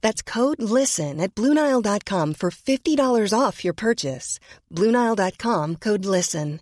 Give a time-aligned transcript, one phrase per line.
[0.00, 4.38] That's code LISTEN at Bluenile.com for $50 off your purchase.
[4.72, 6.60] Bluenile.com code LISTEN.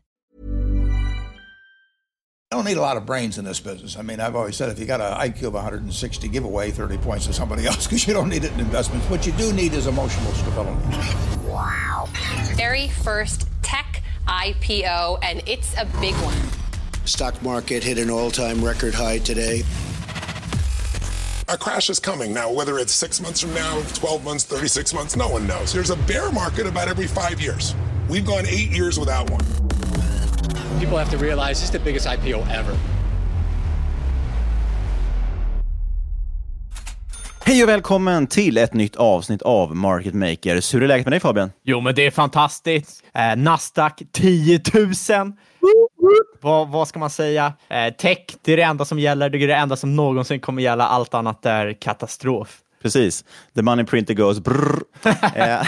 [2.52, 3.96] I don't need a lot of brains in this business.
[3.96, 6.98] I mean, I've always said if you got an IQ of 160, give away 30
[6.98, 9.10] points to somebody else because you don't need it in investments.
[9.10, 10.80] What you do need is emotional stability.
[11.48, 12.08] Wow.
[12.54, 16.36] Very first tech IPO, and it's a big one.
[17.04, 19.64] Stock market hit an all time record high today.
[21.48, 22.34] A crash is coming.
[22.34, 25.72] Now, whether it's six months from now, 12 months, 36 months, no one knows.
[25.72, 27.74] There's a bear market about every five years.
[28.10, 29.44] We've gone eight years without one.
[30.80, 32.76] People have to realize this is the biggest IPO ever.
[37.44, 40.74] Hej och välkommen till ett nytt avsnitt av Market Makers.
[40.74, 41.52] Hur är läget med dig Fabian?
[41.64, 43.04] Jo, men det är fantastiskt.
[43.14, 44.92] Eh, Nasdaq 10 000.
[46.46, 47.52] Vad, vad ska man säga?
[47.68, 49.30] Eh, tech, det är det enda som gäller.
[49.30, 50.86] Det är det enda som någonsin kommer gälla.
[50.86, 52.58] Allt annat är katastrof.
[52.86, 53.24] Precis.
[53.54, 54.82] The money printer goes brrr.
[55.36, 55.66] Eh,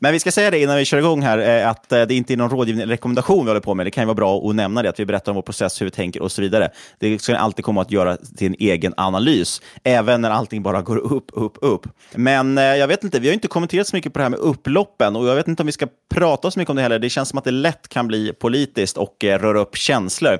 [0.00, 2.32] Men vi ska säga det innan vi kör igång här, eh, att eh, det inte
[2.32, 3.86] är någon rådgivning eller rekommendation vi håller på med.
[3.86, 5.86] Det kan ju vara bra att nämna det, att vi berättar om vår process, hur
[5.86, 6.70] vi tänker och så vidare.
[6.98, 10.96] Det ska alltid komma att göra till en egen analys, även när allting bara går
[10.96, 11.86] upp, upp, upp.
[12.14, 15.16] Men jag vet inte, vi har inte kommenterat så mycket på det här med upploppen
[15.16, 16.98] och jag vet inte om vi ska prata så mycket om det heller.
[16.98, 20.38] Det känns som att det lätt kan bli politiskt och röra upp känslor.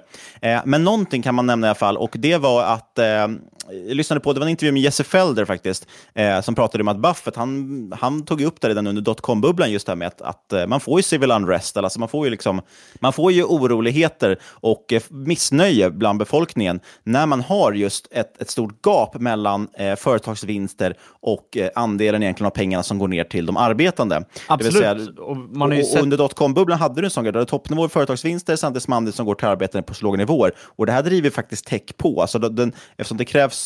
[0.65, 2.99] Men någonting kan man nämna i alla fall och det var att
[3.73, 6.89] jag lyssnade på, det var en intervju med Jesse Felder faktiskt, eh, som pratade om
[6.89, 10.21] att Buffett, han, han tog upp det redan under dotcom-bubblan, just det här med att,
[10.21, 12.61] att eh, man får ju civil unrest, alltså man får ju, liksom,
[13.01, 18.51] man får ju oroligheter och eh, missnöje bland befolkningen när man har just ett, ett
[18.51, 23.47] stort gap mellan eh, företagsvinster och eh, andelen egentligen av pengarna som går ner till
[23.47, 24.25] de arbetande.
[24.47, 24.75] Absolut.
[24.75, 26.03] Säga, och, man och, sett...
[26.03, 29.27] under dotcom-bubblan hade du en sån grej, där toppnivå i företagsvinster samtidigt som andelen som
[29.27, 30.53] går till arbetare på så låga nivåer.
[30.59, 33.58] Och det här driver faktiskt tech på, alltså den, eftersom det krävs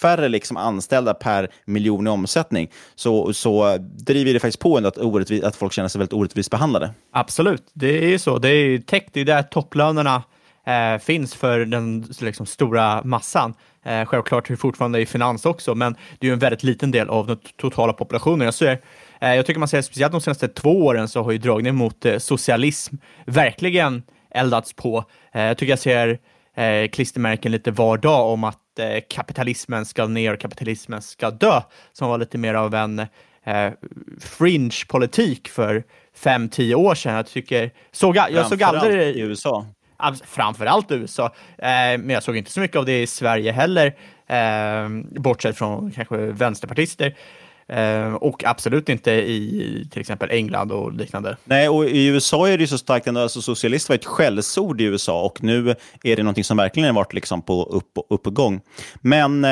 [0.00, 5.42] färre liksom anställda per miljon i omsättning så, så driver det faktiskt på att, orättvis,
[5.42, 6.94] att folk känner sig väldigt orättvist behandlade.
[7.12, 8.38] Absolut, det är ju så.
[8.38, 10.22] Det är ju tech, det är där topplönerna
[10.66, 13.54] eh, finns för den liksom, stora massan.
[13.84, 16.90] Eh, självklart är det fortfarande i finans också, men det är ju en väldigt liten
[16.90, 18.44] del av den totala populationen.
[18.44, 18.80] Jag, ser,
[19.20, 22.04] eh, jag tycker man ser speciellt de senaste två åren så har ju dragningen mot
[22.04, 25.04] eh, socialism verkligen eldats på.
[25.32, 26.18] Eh, jag tycker jag ser
[26.54, 31.60] eh, klistermärken lite var dag om att eh, kapitalismen ska ner kapitalismen ska dö,
[31.92, 32.98] som var lite mer av en
[33.44, 33.72] eh,
[34.20, 35.84] fringe-politik för
[36.16, 37.14] fem, tio år sedan.
[37.14, 39.16] Jag tycker, såg, jag såg aldrig...
[39.16, 39.66] i USA.
[40.24, 41.24] Framförallt USA,
[41.58, 41.68] eh,
[41.98, 43.86] men jag såg inte så mycket av det i Sverige heller,
[44.26, 44.88] eh,
[45.20, 47.14] bortsett från kanske vänsterpartister.
[47.68, 51.36] Eh, och absolut inte i till exempel England och liknande.
[51.44, 53.20] Nej, och i USA är det ju så starkt ändå.
[53.20, 55.74] Alltså, socialist var ett skällsord i USA och nu
[56.04, 58.60] är det någonting som verkligen har varit liksom på upp, uppgång.
[59.00, 59.50] Men eh,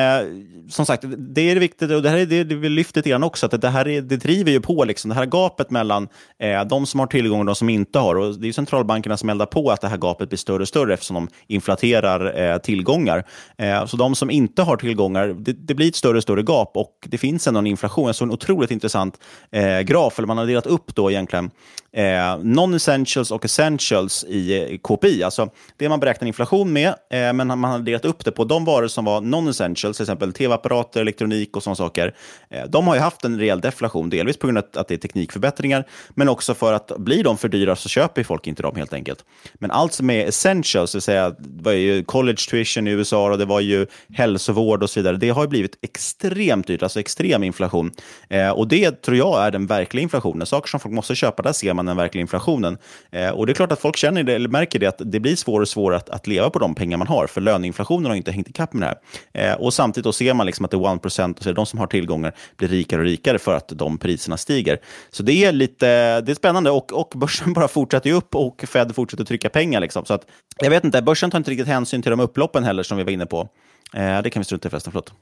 [0.68, 3.22] som sagt, det är viktigt och det här är det, det vi lyfter lite grann
[3.22, 6.64] också, att det här är, det driver ju på liksom, det här gapet mellan eh,
[6.64, 8.14] de som har tillgång och de som inte har.
[8.14, 10.94] Och det är centralbankerna som eldar på att det här gapet blir större och större
[10.94, 13.24] eftersom de inflaterar eh, tillgångar.
[13.58, 16.76] Eh, så de som inte har tillgångar, det, det, blir ett större och större gap
[16.76, 18.01] och det finns ändå en inflation.
[18.08, 19.18] Jag såg en otroligt intressant
[19.50, 21.50] eh, graf, eller man har delat upp då egentligen
[21.92, 25.22] eh, non-essentials och essentials i eh, KPI.
[25.22, 28.64] Alltså det man beräknar inflation med, eh, men man har delat upp det på de
[28.64, 32.14] varor som var non-essentials, till exempel tv-apparater, elektronik och sådana saker.
[32.50, 34.98] Eh, de har ju haft en rejäl deflation, delvis på grund av att det är
[34.98, 38.92] teknikförbättringar, men också för att blir de för dyra så köper folk inte dem helt
[38.92, 39.24] enkelt.
[39.54, 43.30] Men allt som är essentials, det vill säga det var ju college tuition i USA
[43.30, 47.00] och det var ju hälsovård och så vidare, det har ju blivit extremt dyrt, alltså
[47.00, 47.91] extrem inflation.
[48.28, 50.46] Eh, och det tror jag är den verkliga inflationen.
[50.46, 52.78] Saker som folk måste köpa, där ser man den verkliga inflationen.
[53.10, 55.36] Eh, och det är klart att folk känner det, eller märker det, att det blir
[55.36, 58.32] svårare och svårare att, att leva på de pengar man har, för löneinflationen har inte
[58.32, 58.94] hängt ikapp med det
[59.32, 59.52] här.
[59.52, 61.78] Eh, och samtidigt då ser man liksom att det är 1%, och så de som
[61.78, 64.78] har tillgångar blir rikare och rikare för att de priserna stiger.
[65.10, 68.64] Så det är lite det är spännande och, och börsen bara fortsätter ju upp och
[68.68, 69.80] Fed fortsätter trycka pengar.
[69.80, 70.04] Liksom.
[70.04, 72.98] Så att, jag vet inte, börsen tar inte riktigt hänsyn till de upploppen heller som
[72.98, 73.48] vi var inne på.
[73.94, 75.12] Eh, det kan vi strunta i förresten, förlåt.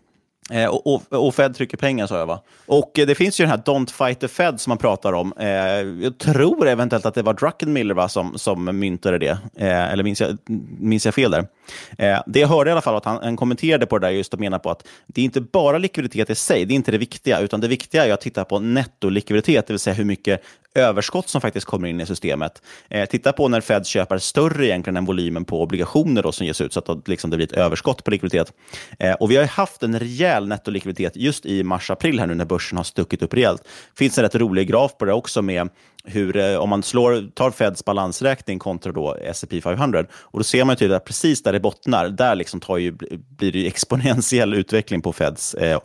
[0.51, 2.43] Eh, och, och, och, Fed trycker pengar, sa jag va?
[2.67, 5.33] Och eh, det finns ju den här Don't fight the Fed som man pratar om.
[5.39, 5.49] Eh,
[6.05, 9.39] jag tror eventuellt att det var Druckenmiller va, som, som myntade det.
[9.57, 10.39] Eh, eller minns jag,
[10.81, 11.47] minns jag fel där?
[11.99, 14.13] Eh, det jag hörde i alla fall var att han, han kommenterade på det där
[14.13, 16.93] just och menar på att det är inte bara likviditet i sig, det är inte
[16.93, 20.43] det viktiga, utan det viktiga är att titta på nettolikviditet, det vill säga hur mycket
[20.75, 22.63] överskott som faktiskt kommer in i systemet.
[22.89, 26.61] Eh, titta på när Fed köper större egentligen än volymen på obligationer då som ges
[26.61, 28.53] ut, så att liksom, det blir ett överskott på likviditet.
[28.99, 32.77] Eh, och vi har haft en rejäl nettolikviditet just i mars-april här nu när börsen
[32.77, 33.63] har stuckit upp rejält.
[33.63, 35.69] Det finns en rätt rolig graf på det också med
[36.05, 40.65] hur, eh, om man slår, tar Feds balansräkning kontra då S&P 500 och då ser
[40.65, 42.93] man tydligt att precis där det bottnar, där liksom tar ju,
[43.37, 45.81] blir det exponentiell utveckling på Feds eh,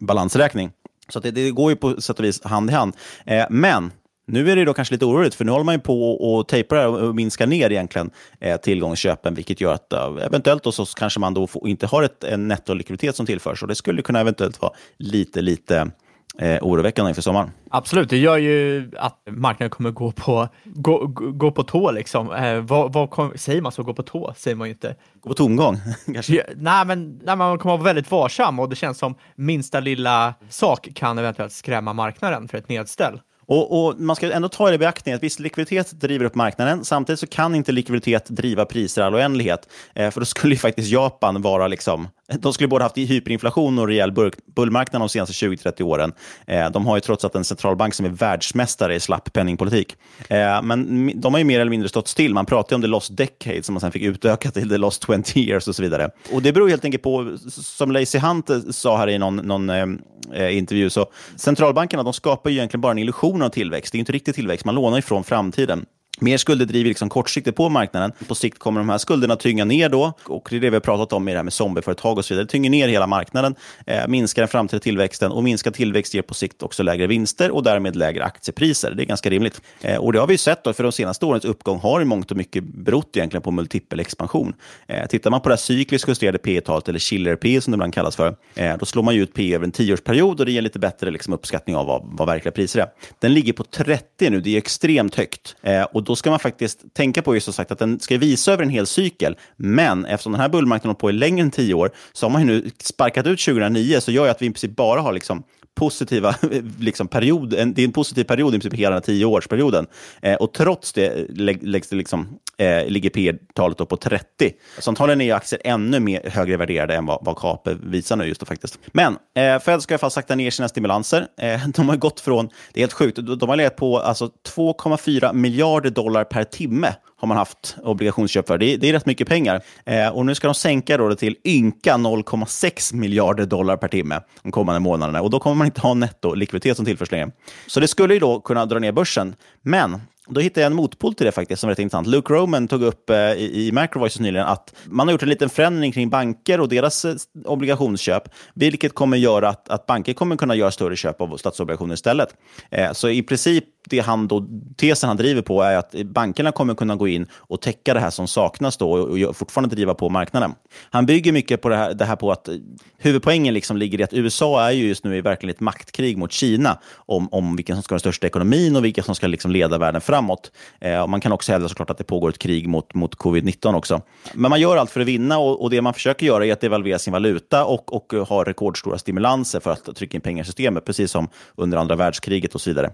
[0.00, 0.70] balansräkning.
[1.08, 2.96] Så det, det, går ju på sätt och vis hand i hand.
[3.26, 3.90] Eh, men
[4.26, 6.86] nu är det då kanske lite oroligt, för nu håller man ju på och tejpar
[6.86, 8.10] och minskar ner egentligen
[8.40, 12.02] eh, tillgångsköpen, vilket gör att uh, eventuellt då så kanske man då får, inte har
[12.02, 13.62] ett, en nettolikviditet som tillförs.
[13.62, 15.90] Och det skulle kunna eventuellt vara lite, lite
[16.38, 17.50] eh, oroväckande inför sommaren.
[17.70, 21.90] Absolut, det gör ju att marknaden kommer gå på, gå, gå på tå.
[21.90, 22.32] Liksom.
[22.32, 23.82] Eh, vad, vad kom, säger man så?
[23.82, 24.34] Gå på tå?
[24.36, 24.96] Säger man ju inte.
[25.20, 25.76] Gå på tomgång,
[26.14, 26.34] kanske?
[26.34, 30.34] Ja, nej, men nej, man kommer vara väldigt varsam och det känns som minsta lilla
[30.48, 33.20] sak kan eventuellt skrämma marknaden för ett nedställ.
[33.46, 36.84] Och, och, Man ska ändå ta det i beaktning att viss likviditet driver upp marknaden.
[36.84, 39.68] Samtidigt så kan inte likviditet driva priser i all oändlighet.
[39.94, 43.88] Eh, för då skulle ju faktiskt Japan vara liksom de skulle både haft hyperinflation och
[43.88, 44.12] rejäl
[44.56, 46.12] bullmarknad de senaste 20-30 åren.
[46.46, 49.96] Eh, de har ju trots allt en centralbank som är världsmästare i slapp penningpolitik.
[50.28, 52.34] Eh, men de har ju mer eller mindre stått still.
[52.34, 55.06] Man pratar ju om the lost decade som man sen fick utöka till the lost
[55.06, 56.10] 20 years och så vidare.
[56.32, 59.70] Och det beror helt enkelt på, som Lacey Hunt eh, sa här i någon, någon
[59.70, 61.06] eh, intervju, så
[61.36, 63.92] centralbankerna de skapar ju egentligen bara en illusion av tillväxt.
[63.92, 65.86] Det är inte riktigt tillväxt, man lånar ifrån framtiden.
[66.24, 68.12] Mer skulder driver liksom kortsiktigt på marknaden.
[68.28, 70.80] På sikt kommer de här skulderna tynga ner då, och det är det vi har
[70.80, 72.44] pratat om med det här med zombieföretag och så vidare.
[72.44, 73.54] Det tynger ner hela marknaden,
[73.86, 77.62] eh, minskar den framtida tillväxten och minskad tillväxt ger på sikt också lägre vinster och
[77.62, 78.90] därmed lägre aktiepriser.
[78.90, 79.60] Det är ganska rimligt.
[79.80, 82.30] Eh, och det har vi sett då, för de senaste årens uppgång har i mångt
[82.30, 84.54] och mycket berott egentligen på multipel expansion.
[84.86, 87.76] Eh, tittar man på det här cykliskt justerade P talet eller chiller P som det
[87.76, 90.52] ibland kallas för, eh, då slår man ju ut P över en tioårsperiod och det
[90.52, 92.86] ger lite bättre liksom, uppskattning av vad, vad verkliga priser är.
[93.18, 95.56] Den ligger på 30 nu, det är extremt högt.
[95.62, 98.62] Eh, och då ska man faktiskt tänka på just sagt att den ska visa över
[98.62, 99.36] en hel cykel.
[99.56, 102.42] Men eftersom den här bullmarknaden har på i längre än tio år så har man
[102.42, 105.42] ju nu sparkat ut 2009 så gör ju att vi i princip bara har liksom
[105.74, 106.34] positiva
[106.78, 109.86] liksom, period, en, det är en positiv period i princip hela den här tioårsperioden.
[110.22, 111.26] Eh, och trots det
[111.62, 114.52] läggs det liksom, eh, ligger P-talet på 30.
[114.78, 118.40] Så antagligen är aktier ännu mer högre värderade än vad, vad KAPE visar nu just
[118.40, 118.78] då faktiskt.
[118.86, 121.26] Men eh, Fed ska i alla fall sakta ner sina stimulanser.
[121.38, 124.30] Eh, de har gått från, det är helt sjukt, de, de har legat på alltså,
[124.56, 128.58] 2,4 miljarder dollar per timme har man haft obligationsköp för.
[128.58, 129.62] Det är, det är rätt mycket pengar.
[129.84, 134.20] Eh, och nu ska de sänka då det till ynka 0,6 miljarder dollar per timme
[134.42, 135.22] de kommande månaderna.
[135.22, 137.30] Och då kommer man inte ha netto likviditet som tillförs längre.
[137.66, 139.34] Så det skulle ju då kunna dra ner börsen.
[139.62, 142.06] Men Då hittade jag en motpol till det faktiskt som är rätt intressant.
[142.06, 145.48] Luke Roman tog upp eh, i, i Macrovoices nyligen att man har gjort en liten
[145.48, 148.22] förändring kring banker och deras eh, obligationsköp,
[148.54, 152.28] vilket kommer göra att, att banker kommer kunna göra större köp av statsobligationer istället.
[152.70, 156.74] Eh, så i princip det han då, tesen han driver på är att bankerna kommer
[156.74, 160.08] kunna gå in och täcka det här som saknas då och, och fortfarande driva på
[160.08, 160.54] marknaden.
[160.90, 162.54] Han bygger mycket på det här, det här på att eh,
[162.98, 166.32] huvudpoängen liksom ligger i att USA är ju just nu i verkligen ett maktkrig mot
[166.32, 169.50] Kina om, om vilken som ska ha den största ekonomin och vilka som ska liksom
[169.50, 170.52] leda världen framåt.
[170.80, 174.02] Eh, man kan också hävda såklart att det pågår ett krig mot, mot covid-19 också.
[174.34, 176.60] Men man gör allt för att vinna och, och, det man försöker göra är att
[176.60, 180.84] devalvera sin valuta och, och ha rekordstora stimulanser för att trycka in pengar i systemet,
[180.84, 182.92] precis som under andra världskriget och så vidare.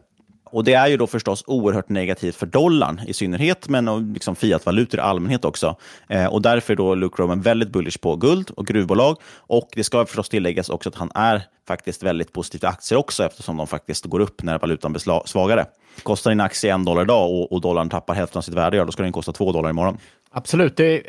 [0.50, 5.00] Och Det är ju då förstås oerhört negativt för dollarn i synnerhet, men liksom fiatvalutor
[5.00, 5.76] i allmänhet också.
[6.08, 9.16] Eh, och Därför är då Luke Roman väldigt bullish på guld och gruvbolag.
[9.36, 13.24] Och Det ska förstås tilläggas också att han är faktiskt väldigt positiv till aktier också,
[13.24, 15.66] eftersom de faktiskt går upp när valutan blir svagare.
[16.02, 18.84] Kostar din aktie en dollar idag och, och dollarn tappar hälften av sitt värde, ja,
[18.84, 19.98] då ska den kosta två dollar imorgon.
[20.30, 20.76] Absolut.
[20.76, 21.02] Det är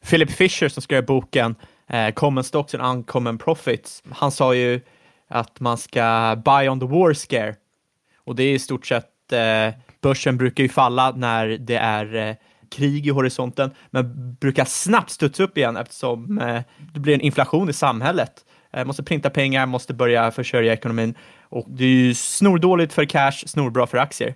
[0.08, 1.54] Philip Fisher som skrev boken
[1.88, 4.02] eh, Common Stocks and Uncommon Profits.
[4.10, 4.80] Han sa ju
[5.28, 7.54] att man ska buy on the war scare
[8.28, 12.34] och det är i stort sett, eh, börsen brukar ju falla när det är eh,
[12.70, 16.62] krig i horisonten, men brukar snabbt studsa upp igen eftersom eh,
[16.94, 18.32] det blir en inflation i samhället.
[18.72, 23.32] Eh, måste printa pengar, måste börja försörja ekonomin och det är ju snordåligt för cash,
[23.46, 24.34] snorbra för aktier.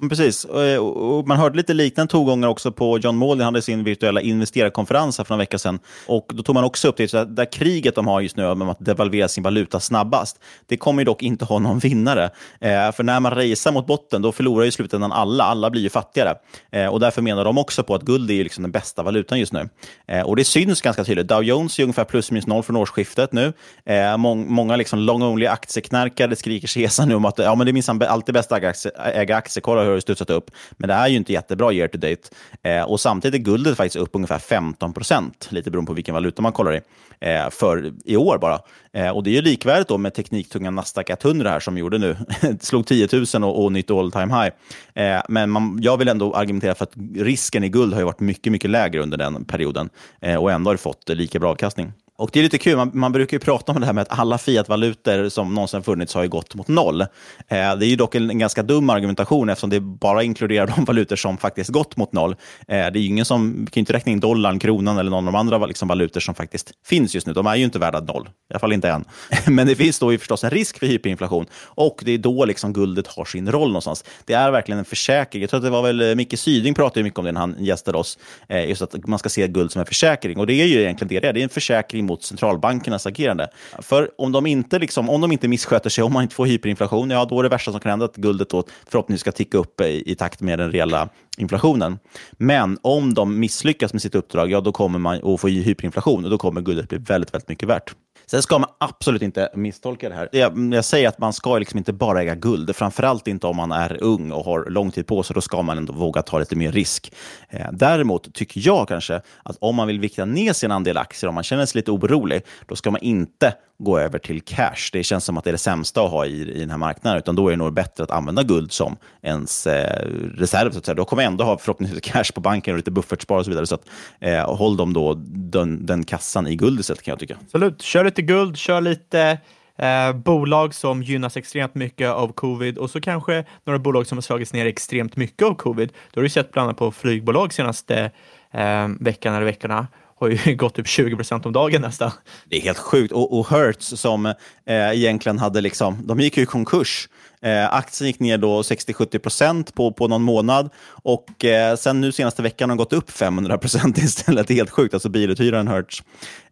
[0.00, 4.20] Precis, eh, och man hörde lite liknande tongångar också på John Mauldin hade sin virtuella
[4.20, 5.78] investerarkonferens för några vecka sedan.
[6.06, 8.70] Och då tog man också upp det, så där kriget de har just nu med
[8.70, 12.30] att devalvera sin valuta snabbast, det kommer ju dock inte ha någon vinnare.
[12.60, 15.44] Eh, för när man racear mot botten, då förlorar ju i slutändan alla.
[15.44, 16.34] Alla blir ju fattigare.
[16.72, 19.38] Eh, och därför menar de också på att guld är ju liksom den bästa valutan
[19.38, 19.68] just nu.
[20.08, 21.28] Eh, och det syns ganska tydligt.
[21.28, 23.52] Dow Jones är ungefär plus minus noll från årsskiftet nu.
[23.84, 28.02] Eh, många liksom long-only aktieknarkare skriker sig nu om att ja, men det är minsann
[28.02, 28.92] alltid bäst att äga aktier.
[29.14, 32.28] Äga har har studsat upp, men det är ju inte jättebra year to date.
[32.62, 36.42] Eh, och samtidigt är guldet faktiskt upp ungefär 15 procent, lite beroende på vilken valuta
[36.42, 36.80] man kollar i,
[37.20, 38.60] eh, för i år bara.
[38.92, 42.16] Eh, och det är ju likvärdigt då med tekniktunga Nasdaq 100 här som gjorde nu,
[42.60, 44.52] slog 10 000 och, och nytt all time high.
[44.94, 48.52] Eh, men man, jag vill ändå argumentera för att risken i guld har varit mycket,
[48.52, 51.92] mycket lägre under den perioden eh, och ändå har det fått lika bra avkastning.
[52.16, 54.18] Och det är lite kul, man, man brukar ju prata om det här med att
[54.18, 57.00] alla fiatvalutor som någonsin funnits har ju gått mot noll.
[57.00, 57.06] Eh,
[57.48, 61.16] det är ju dock en, en, ganska dum argumentation eftersom det bara inkluderar de valutor
[61.16, 62.32] som faktiskt gått mot noll.
[62.32, 65.32] Eh, det är ju ingen som, kan inte räkna in dollarn, kronan eller någon av
[65.32, 67.32] de andra liksom, valutor som faktiskt finns just nu.
[67.32, 69.04] De är ju inte värda noll, i alla fall inte än.
[69.46, 72.72] Men det finns då ju förstås en risk för hyperinflation och det är då liksom
[72.72, 74.04] guldet har sin roll någonstans.
[74.24, 75.40] Det är verkligen en försäkring.
[75.42, 77.56] Jag tror att det var väl eh, Micke Syding pratade mycket om det när han
[77.58, 78.18] gästade oss,
[78.48, 80.38] eh, just att man ska se guld som en försäkring.
[80.38, 81.32] Och det är ju egentligen det det är.
[81.32, 83.48] Det är en försäkring mot centralbankernas agerande.
[83.78, 87.10] För om de inte, liksom, om de inte missköter sig, om man inte får hyperinflation,
[87.10, 89.80] ja, då är det värsta som kan hända att guldet då förhoppningsvis ska ticka upp
[89.80, 91.98] i, i takt med den reella inflationen.
[92.32, 96.30] Men om de misslyckas med sitt uppdrag, ja, då kommer man att få hyperinflation och
[96.30, 97.94] då kommer guldet bli väldigt, väldigt mycket värt.
[98.26, 100.28] Sen ska man absolut inte misstolka det här.
[100.32, 103.72] Jag, jag säger att man ska liksom inte bara äga guld, framförallt inte om man
[103.72, 105.34] är ung och har lång tid på sig.
[105.34, 107.12] Då ska man ändå våga ta lite mer risk.
[107.48, 111.34] Eh, däremot tycker jag kanske att om man vill vikta ner sin andel aktier, om
[111.34, 114.90] man känner sig lite orolig, då ska man inte gå över till cash.
[114.92, 117.18] Det känns som att det är det sämsta att ha i, i den här marknaden,
[117.18, 120.70] utan då är det nog bättre att använda guld som ens eh, reserv.
[120.70, 120.94] Så att säga.
[120.94, 123.66] Då kommer jag ändå ha förhoppningsvis cash på banken och lite buffertspar och så vidare.
[123.66, 123.86] Så att,
[124.20, 127.36] eh, håll dem då den, den kassan i guld istället kan jag tycka.
[127.44, 129.38] Absolut, kör lite guld, kör lite
[129.78, 134.22] eh, bolag som gynnas extremt mycket av covid och så kanske några bolag som har
[134.22, 135.92] slagits ner extremt mycket av covid.
[136.12, 138.10] Då har du sett bland annat på flygbolag senaste
[138.52, 139.86] eh, veckan eller veckorna
[140.18, 142.10] har ju gått upp 20 procent om dagen nästan.
[142.44, 143.12] Det är helt sjukt.
[143.12, 144.34] Och, och Hertz som eh,
[144.66, 147.08] egentligen hade, liksom, de gick ju i konkurs.
[147.44, 152.12] Eh, aktien gick ner då 60-70 procent på, på någon månad och eh, sen nu
[152.12, 154.48] senaste veckan har den gått upp 500 procent istället.
[154.48, 156.02] Det är helt sjukt, alltså biluthyraren Hertz.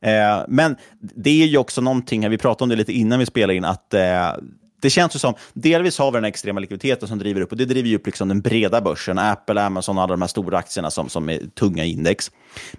[0.01, 3.27] Eh, men det är ju också någonting, här, vi pratade om det lite innan vi
[3.27, 4.33] spelade in, att eh,
[4.83, 7.65] det känns ju som, delvis har vi den extrema likviditeten som driver upp, och det
[7.65, 11.09] driver ju upp liksom den breda börsen, Apple, Amazon, alla de här stora aktierna som,
[11.09, 12.31] som är tunga index.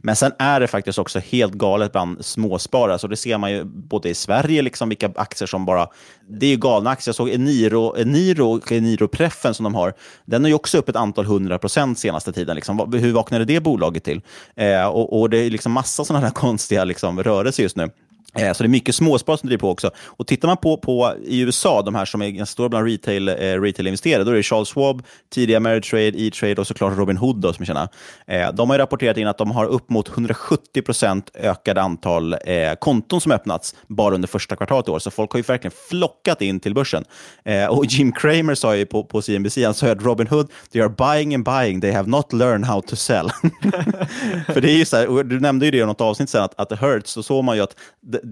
[0.02, 3.64] Men sen är det faktiskt också helt galet bland småsparare, så det ser man ju
[3.64, 5.88] både i Sverige, liksom vilka aktier som bara,
[6.30, 7.10] det är ju galna aktier.
[7.10, 9.94] Jag såg Eniro, Eniro, Eniro-preffen som de har,
[10.26, 12.56] den är ju också upp ett antal hundra procent senaste tiden.
[12.56, 12.94] Liksom.
[12.94, 14.22] Hur vaknade det bolaget till?
[14.56, 17.90] Eh, och, och, det är liksom massa sådana här konstiga liksom, rörelser just nu.
[18.38, 19.92] Eh, så det är mycket småsparare som driver på också.
[20.06, 23.30] Och tittar man på, på i USA, de här som är ganska stora bland retail,
[23.30, 27.54] eh, retail-investerare, då är det Charles Schwab, tidiga Ameritrade, E-Trade och såklart Robin Hood då,
[27.54, 27.88] som jag känner.
[28.28, 32.34] Eh, de har ju rapporterat in att de har upp mot 170 procent ökade antal
[32.34, 32.40] eh,
[32.80, 35.00] konton som öppnats bara under första kvartalet i år.
[35.00, 37.04] Så folk har ju verkligen flockat in till börsen.
[37.46, 40.82] Eh, och Jim Cramer sa ju på, på CNBC, han sa att Robin Hood, they
[40.82, 43.30] are buying and buying, they have not learned how to sell.
[44.54, 46.60] För det är ju så här, du nämnde ju det i något avsnitt sen, att,
[46.60, 47.76] att det hurts, så såg man ju att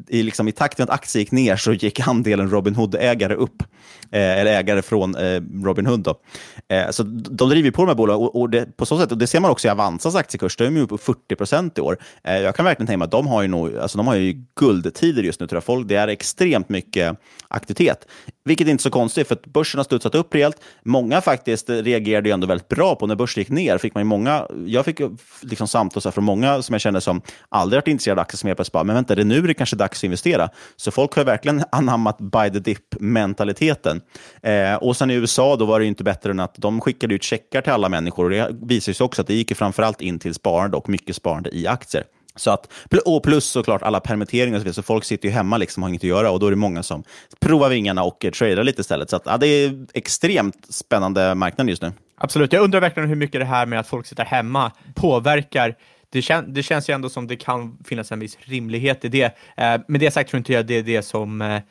[0.08, 3.64] i, liksom, i takt med att aktier gick ner så gick andelen Robin Hood-ägare upp.
[4.12, 6.00] Eh, eller ägare från eh, Robin Hood.
[6.00, 6.20] Då.
[6.68, 9.18] Eh, så de driver på de här bolagen och, och det, på så sätt, och
[9.18, 11.98] det ser man också i Avanzas aktiekurs, de är upp 40 procent i år.
[12.24, 14.46] Eh, jag kan verkligen tänka mig att de har ju, nog, alltså, de har ju
[14.60, 15.64] guldtider just nu, tror jag.
[15.64, 18.08] Folk, det är extremt mycket aktivitet.
[18.46, 20.58] Vilket är inte så konstigt, för att börsen har studsat upp rejält.
[20.84, 23.78] Många faktiskt reagerade ju ändå väldigt bra på när börsen gick ner.
[23.78, 25.02] Fick man ju många, jag fick
[25.42, 28.58] liksom samtal från många som jag kände som aldrig varit intresserade av aktier som helt
[28.58, 30.50] plötsligt bara, men vänta, det är nu det kanske är dags att investera.
[30.76, 34.01] Så folk har verkligen anammat by the dip-mentaliteten.
[34.42, 37.24] Eh, och sen i USA då var det inte bättre än att de skickade ut
[37.24, 38.24] checkar till alla människor.
[38.24, 41.50] Och det visar sig också att det gick framförallt in till sparande och mycket sparande
[41.56, 42.04] i aktier.
[42.36, 42.72] Så att,
[43.06, 45.86] och plus såklart alla permitteringar och så vidare, så folk sitter ju hemma liksom och
[45.86, 47.04] har inget att göra och då är det många som
[47.40, 49.10] provar vingarna och tradar lite istället.
[49.10, 51.92] Så att, ja, det är extremt spännande marknad just nu.
[52.18, 55.76] Absolut, jag undrar verkligen hur mycket det här med att folk sitter hemma påverkar
[56.10, 59.38] det, kän, det känns ju ändå som det kan finnas en viss rimlighet i det.
[59.58, 61.62] Eh, med det sagt tror inte jag det är det som eh,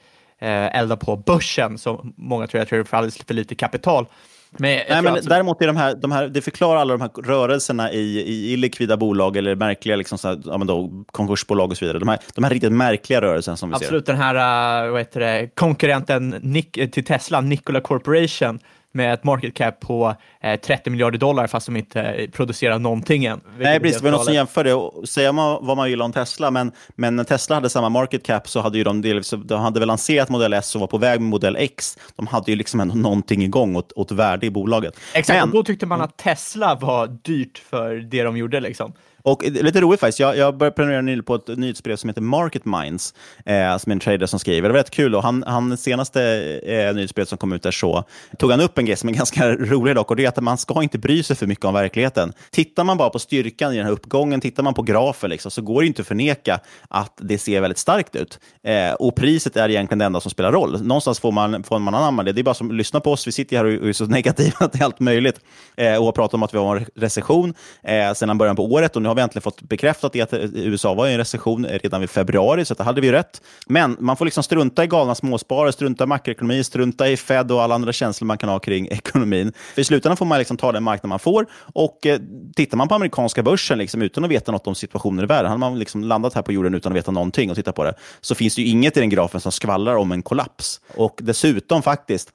[0.47, 4.07] eldar på börsen, som många tror jag tror för alldeles för lite kapital.
[4.51, 7.93] Men, Nej, men däremot är de här, de här, det förklarar alla de här rörelserna
[7.93, 11.85] i, i illikvida bolag eller märkliga liksom så här, ja, men då, konkursbolag och så
[11.85, 11.99] vidare.
[11.99, 14.13] De här, de här riktigt märkliga rörelserna som vi Absolut, ser.
[14.13, 18.59] Absolut, den här uh, vad heter det, konkurrenten Nick, till Tesla, Nikola Corporation,
[18.93, 23.25] med ett market cap på eh, 30 miljarder dollar fast de inte eh, producerar någonting
[23.25, 23.41] än.
[23.59, 23.99] Nej, precis.
[23.99, 24.91] Det var något som jämförde.
[25.09, 28.61] Säga vad man vill om Tesla, men, men när Tesla hade samma market cap så
[28.61, 31.31] hade ju de, dels, de hade väl lanserat modell S och var på väg med
[31.31, 31.99] modell X.
[32.17, 35.01] De hade ju liksom ändå någonting igång åt, åt värde i bolaget.
[35.15, 38.61] Exakt, men, och då tyckte man att Tesla var dyrt för det de gjorde.
[38.61, 38.93] Liksom.
[39.23, 42.65] Och lite roligt faktiskt, jag, jag började prenumerera nyligen på ett nyhetsbrev som heter Market
[42.65, 43.15] Minds,
[43.47, 44.69] eh, som är en trader som skriver.
[44.69, 45.15] Det var rätt kul.
[45.15, 46.23] Och han, han senaste
[46.67, 48.05] eh, nyhetsbrevet som kom ut där så
[48.39, 50.59] tog han upp en grej som är ganska rolig dock, och det är att man
[50.59, 52.33] ska inte bry sig för mycket om verkligheten.
[52.51, 55.63] Tittar man bara på styrkan i den här uppgången, tittar man på grafen, liksom, så
[55.63, 58.39] går det inte att förneka att det ser väldigt starkt ut.
[58.63, 60.83] Eh, och priset är egentligen det enda som spelar roll.
[60.83, 62.33] Någonstans får man, får man anamma det.
[62.33, 64.83] Det är bara som lyssna på oss, vi sitter här och är så negativa till
[64.83, 65.41] allt möjligt
[65.77, 68.97] eh, och har pratat om att vi har en recession eh, sedan början på året
[68.97, 72.07] och nu har vi äntligen fått bekräftat att USA var i en recession redan i
[72.07, 73.43] februari, så det hade vi rätt.
[73.67, 77.63] Men man får liksom strunta i galna småsparare, strunta i makroekonomi, strunta i Fed och
[77.63, 79.53] alla andra känslor man kan ha kring ekonomin.
[79.75, 81.47] För i slutändan får man liksom ta den marknad man får.
[81.75, 82.21] Och eh,
[82.57, 85.61] tittar man på amerikanska börsen liksom, utan att veta något om situationen i världen, hade
[85.61, 88.35] man liksom landat här på jorden utan att veta någonting och titta på det, så
[88.35, 90.81] finns det ju inget i den grafen som skvallrar om en kollaps.
[90.97, 92.31] Och dessutom faktiskt,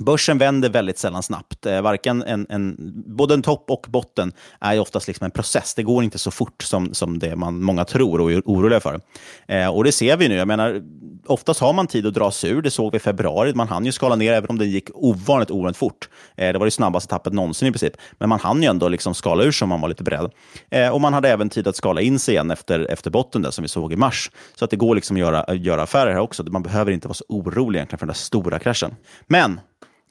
[0.00, 1.66] Börsen vänder väldigt sällan snabbt.
[1.66, 2.76] Eh, varken en, en,
[3.16, 5.74] både en topp och botten är oftast liksom en process.
[5.74, 9.00] Det går inte så fort som, som det man, många tror och är oroliga för.
[9.48, 10.34] Eh, och det ser vi nu.
[10.34, 10.82] Jag menar,
[11.26, 12.62] oftast har man tid att dra sig ur.
[12.62, 13.54] Det såg vi i februari.
[13.54, 16.08] Man hann ju skala ner, även om det gick ovanligt, ovanligt fort.
[16.36, 17.92] Eh, det var det snabbaste tappet någonsin i princip.
[18.18, 20.30] Men man hann ju ändå liksom skala ur sig om man var lite beredd.
[20.70, 23.50] Eh, och man hade även tid att skala in sig igen efter, efter botten, där,
[23.50, 24.30] som vi såg i mars.
[24.54, 26.42] Så att det går liksom att göra, göra affärer här också.
[26.42, 28.96] Man behöver inte vara så orolig egentligen för den där stora kraschen.
[29.26, 29.60] Men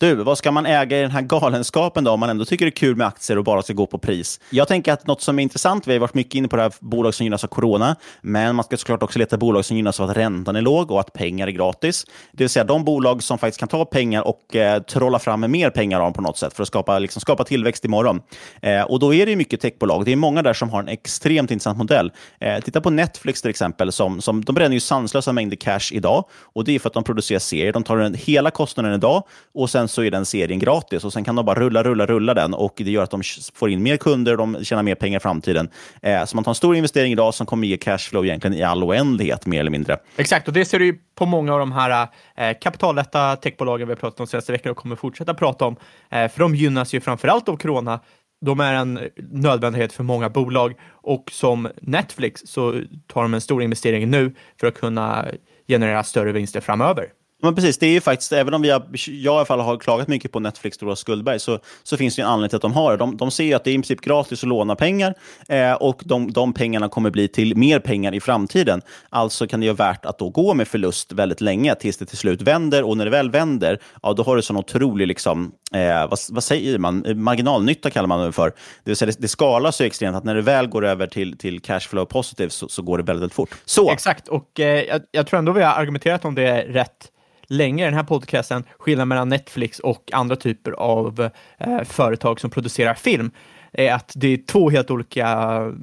[0.01, 2.69] du, vad ska man äga i den här galenskapen då, om man ändå tycker det
[2.69, 4.39] är kul med aktier och bara ska gå på pris?
[4.49, 6.73] Jag tänker att något som är intressant, vi har varit mycket inne på det här
[6.79, 10.09] bolag som gynnas av corona, men man ska såklart också leta bolag som gynnas av
[10.09, 12.05] att räntan är låg och att pengar är gratis.
[12.31, 15.49] Det vill säga de bolag som faktiskt kan ta pengar och eh, trolla fram med
[15.49, 18.21] mer pengar av dem på något sätt för att skapa, liksom, skapa tillväxt imorgon.
[18.61, 20.05] Eh, och då är det mycket techbolag.
[20.05, 22.11] Det är många där som har en extremt intressant modell.
[22.39, 26.25] Eh, titta på Netflix till exempel, som, som, de bränner ju sanslösa mängder cash idag
[26.41, 27.73] och det är för att de producerar serier.
[27.73, 31.23] De tar den hela kostnaden idag och sen så är den serien gratis och sen
[31.23, 33.21] kan de bara rulla, rulla, rulla den och det gör att de
[33.53, 35.69] får in mer kunder och de tjänar mer pengar i framtiden.
[36.01, 38.83] Eh, så man tar en stor investering idag som kommer ge cashflow egentligen i all
[38.83, 39.97] oändlighet, mer eller mindre.
[40.17, 43.99] Exakt, och det ser du på många av de här eh, kapitallätta techbolagen vi har
[43.99, 45.75] pratat om de senaste veckorna och kommer fortsätta prata om.
[46.09, 47.99] Eh, för de gynnas ju framför allt av corona.
[48.45, 48.99] De är en
[49.31, 50.73] nödvändighet för många bolag
[51.03, 55.25] och som Netflix så tar de en stor investering nu för att kunna
[55.67, 57.05] generera större vinster framöver.
[57.41, 59.77] Men precis, det är ju faktiskt, även om vi har, jag i alla fall har
[59.77, 62.61] klagat mycket på Netflix stora skuldberg, så, så finns det ju en anledning till att
[62.61, 62.97] de har det.
[62.97, 65.13] De, de ser ju att det är i princip gratis att låna pengar
[65.49, 68.81] eh, och de, de pengarna kommer bli till mer pengar i framtiden.
[69.09, 72.05] Alltså kan det ju vara värt att då gå med förlust väldigt länge tills det
[72.05, 75.51] till slut vänder och när det väl vänder, ja, då har du sån otrolig, liksom,
[75.73, 78.49] eh, vad, vad säger man, marginalnytta kallar man det för.
[78.49, 78.55] Det
[78.91, 81.61] vill säga, det, det skalas så extremt att när det väl går över till, till
[81.61, 83.55] cashflow positive så, så går det väldigt, väldigt fort.
[83.65, 83.91] Så.
[83.91, 87.10] Exakt, och eh, jag, jag tror ändå vi har argumenterat om det rätt
[87.51, 92.49] länge i den här podcasten, skillnaden mellan Netflix och andra typer av eh, företag som
[92.49, 93.31] producerar film,
[93.73, 95.27] är att det är två helt olika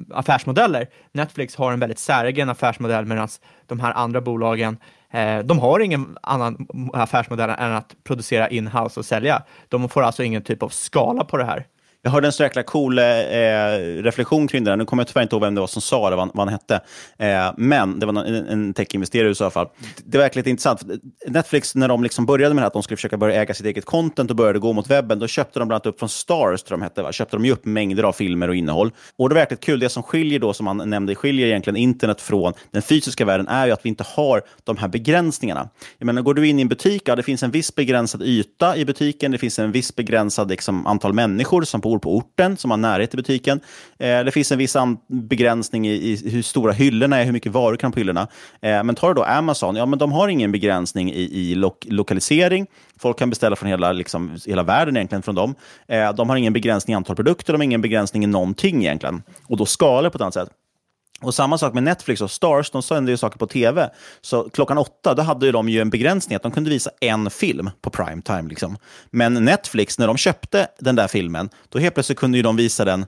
[0.09, 0.87] affärsmodeller.
[1.11, 3.27] Netflix har en väldigt säregen affärsmodell medan
[3.67, 4.77] de här andra bolagen
[5.11, 9.43] eh, de har ingen annan affärsmodell än att producera in-house och sälja.
[9.67, 11.65] De får alltså ingen typ av skala på det här.
[12.01, 14.77] Jag hörde en så jäkla cool eh, eh, reflektion kring det där.
[14.77, 16.53] Nu kommer jag tyvärr inte ihåg vem det var som sa det, vad, vad han
[16.53, 16.81] hette.
[17.17, 19.67] Eh, men det var en, en techinvesterare i USA fall.
[20.05, 20.83] Det var verkligen intressant.
[21.27, 23.65] Netflix, när de liksom började med det här, att de skulle försöka börja äga sitt
[23.65, 26.63] eget content och började gå mot webben, då köpte de bland annat upp från Stars,
[26.63, 27.11] tror de hette, va?
[27.11, 28.91] köpte de ju upp mängder av filmer och innehåll.
[29.17, 29.79] Och det var verkligen kul.
[29.79, 33.65] Det som skiljer då, som han nämnde, skiljer egentligen internet från den fysiska världen, är
[33.65, 35.69] ju att vi inte har de här begränsningarna.
[35.97, 38.77] Jag menar, går du in i en butik, ja, det finns en viss begränsad yta
[38.77, 42.71] i butiken, det finns en viss begränsad liksom, antal människor som bor på orten, som
[42.71, 43.59] har närhet till butiken.
[43.99, 44.75] Eh, det finns en viss
[45.07, 48.27] begränsning i, i, hur stora hyllorna är, hur mycket varor kan på hyllorna.
[48.61, 51.75] Eh, men tar du då Amazon, ja men de har ingen begränsning i, i lo
[51.85, 52.67] lokalisering.
[52.99, 55.55] Folk kan beställa från hela, liksom, hela världen egentligen från dem.
[55.87, 59.23] Eh, de har ingen begränsning i antal produkter, de har ingen begränsning i någonting egentligen.
[59.47, 60.49] Och då skalar på ett annat sätt.
[61.21, 63.89] Och samma sak med Netflix och Stars, de sände ju saker på tv.
[64.21, 67.69] Så klockan åtta, då hade de ju en begränsning att de kunde visa en film
[67.81, 68.49] på prime time.
[68.49, 68.77] Liksom.
[69.11, 72.85] Men Netflix, när de köpte den där filmen, då helt plötsligt kunde ju de visa
[72.85, 73.05] den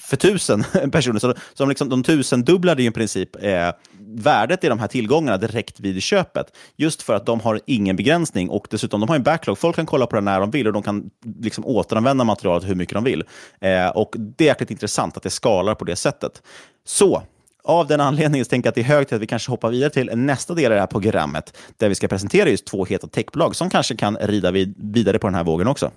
[0.00, 1.18] för tusen personer.
[1.18, 5.36] Så, så de, liksom, de tusendubblade ju i princip eh, värdet i de här tillgångarna
[5.36, 6.46] direkt vid köpet.
[6.76, 9.58] Just för att de har ingen begränsning och dessutom de har en backlog.
[9.58, 12.74] Folk kan kolla på den när de vill och de kan liksom återanvända materialet hur
[12.74, 13.24] mycket de vill.
[13.60, 16.42] Eh, och Det är jäkligt intressant att det skalar på det sättet.
[16.86, 17.22] Så
[17.64, 19.90] av den anledningen tänker jag att det är hög tid att vi kanske hoppar vidare
[19.90, 23.56] till nästa del i det här programmet, där vi ska presentera just två heta techbolag
[23.56, 25.90] som kanske kan rida vid, vidare på den här vågen också.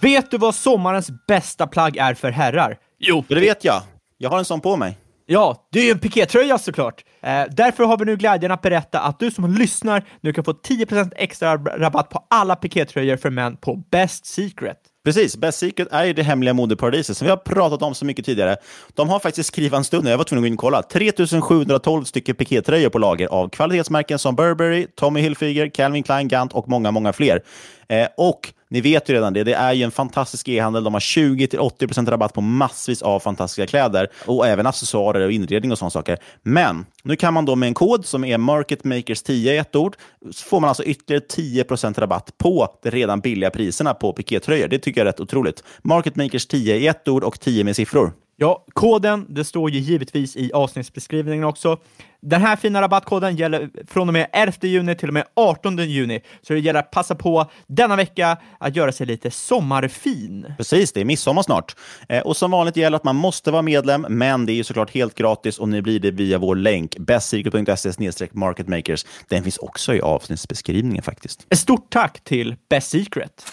[0.00, 2.78] Vet du vad sommarens bästa plagg är för herrar?
[2.98, 3.82] Jo, det vet jag.
[4.18, 4.98] Jag har en sån på mig.
[5.26, 7.04] Ja, det är ju en pikétröja såklart.
[7.20, 10.52] Eh, därför har vi nu glädjen att berätta att du som lyssnar nu kan få
[10.52, 14.78] 10% extra rabatt på alla pikétröjor för män på Best Secret.
[15.08, 18.24] Precis, Best Secret är ju det hemliga modeparadiset som vi har pratat om så mycket
[18.24, 18.56] tidigare.
[18.94, 22.04] De har faktiskt skrivit en stund, jag var tvungen att gå in och kolla, 3712
[22.04, 26.90] stycken pikétröjor på lager av kvalitetsmärken som Burberry, Tommy Hilfiger, Calvin Klein, Gant och många,
[26.90, 27.42] många fler.
[27.88, 30.84] Eh, och ni vet ju redan det, det är ju en fantastisk e-handel.
[30.84, 35.78] De har 20-80% rabatt på massvis av fantastiska kläder och även accessoarer och inredning och
[35.78, 36.18] sådana saker.
[36.42, 39.96] Men nu kan man då med en kod som är marketmakers10 i ett ord,
[40.30, 44.68] så får man alltså ytterligare 10% rabatt på de redan billiga priserna på pikétröjor.
[44.68, 45.64] Det tycker jag är rätt otroligt.
[45.82, 48.12] Marketmakers10 i ett ord och 10 med siffror.
[48.40, 51.78] Ja, koden, det står ju givetvis i avsnittsbeskrivningen också.
[52.20, 56.20] Den här fina rabattkoden gäller från och med 11 juni till och med 18 juni,
[56.42, 60.54] så det gäller att passa på denna vecka att göra sig lite sommarfin.
[60.56, 61.76] Precis, det är midsommar snart.
[62.08, 64.90] Eh, och som vanligt gäller att man måste vara medlem, men det är ju såklart
[64.90, 69.06] helt gratis och ni blir det via vår länk bestsecret.se marketmakers.
[69.28, 71.46] Den finns också i avsnittsbeskrivningen faktiskt.
[71.50, 73.44] Ett stort tack till Best Secret.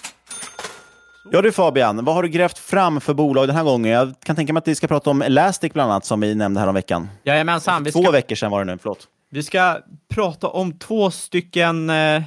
[1.32, 3.92] Ja du Fabian, vad har du grävt fram för bolag den här gången?
[3.92, 6.60] Jag kan tänka mig att vi ska prata om Elastic bland annat, som vi nämnde
[6.60, 7.10] här om veckan.
[7.24, 7.84] Jajamensan.
[7.84, 8.02] Vi ska...
[8.02, 9.08] Två veckor sedan var det nu, förlåt.
[9.32, 9.78] Vi ska
[10.14, 12.22] prata om två stycken eh,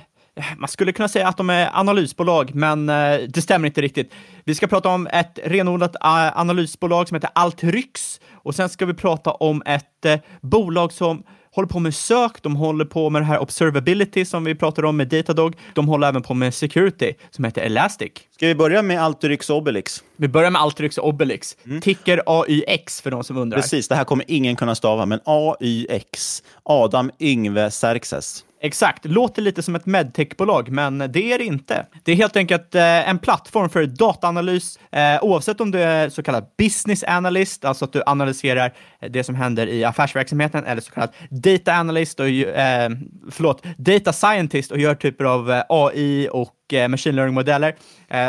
[0.58, 4.12] man skulle kunna säga att de är analysbolag, men eh, det stämmer inte riktigt.
[4.44, 8.94] Vi ska prata om ett renodlat eh, analysbolag som heter Altryx och sen ska vi
[8.94, 11.22] prata om ett eh, bolag som
[11.58, 14.96] håller på med sök, de håller på med det här observability som vi pratade om
[14.96, 15.56] med Datadog.
[15.74, 18.12] De håller även på med security som heter Elastic.
[18.36, 20.04] Ska vi börja med Alteryx Obelix?
[20.16, 21.56] Vi börjar med Alteryx Obelix.
[21.66, 21.80] Mm.
[21.80, 23.58] Ticker AYX för de som undrar.
[23.58, 26.42] Precis, det här kommer ingen kunna stava, men AYX.
[26.62, 28.44] Adam Yngve Xerxes.
[28.60, 31.86] Exakt, låter lite som ett medtechbolag, men det är det inte.
[32.04, 36.22] Det är helt enkelt eh, en plattform för dataanalys, eh, oavsett om du är så
[36.22, 40.90] kallad business analyst, alltså att du analyserar eh, det som händer i affärsverksamheten, eller så
[40.90, 42.90] kallad data analyst, och, eh,
[43.30, 47.74] förlåt, data scientist och gör typer av eh, AI och eh, machine learning-modeller,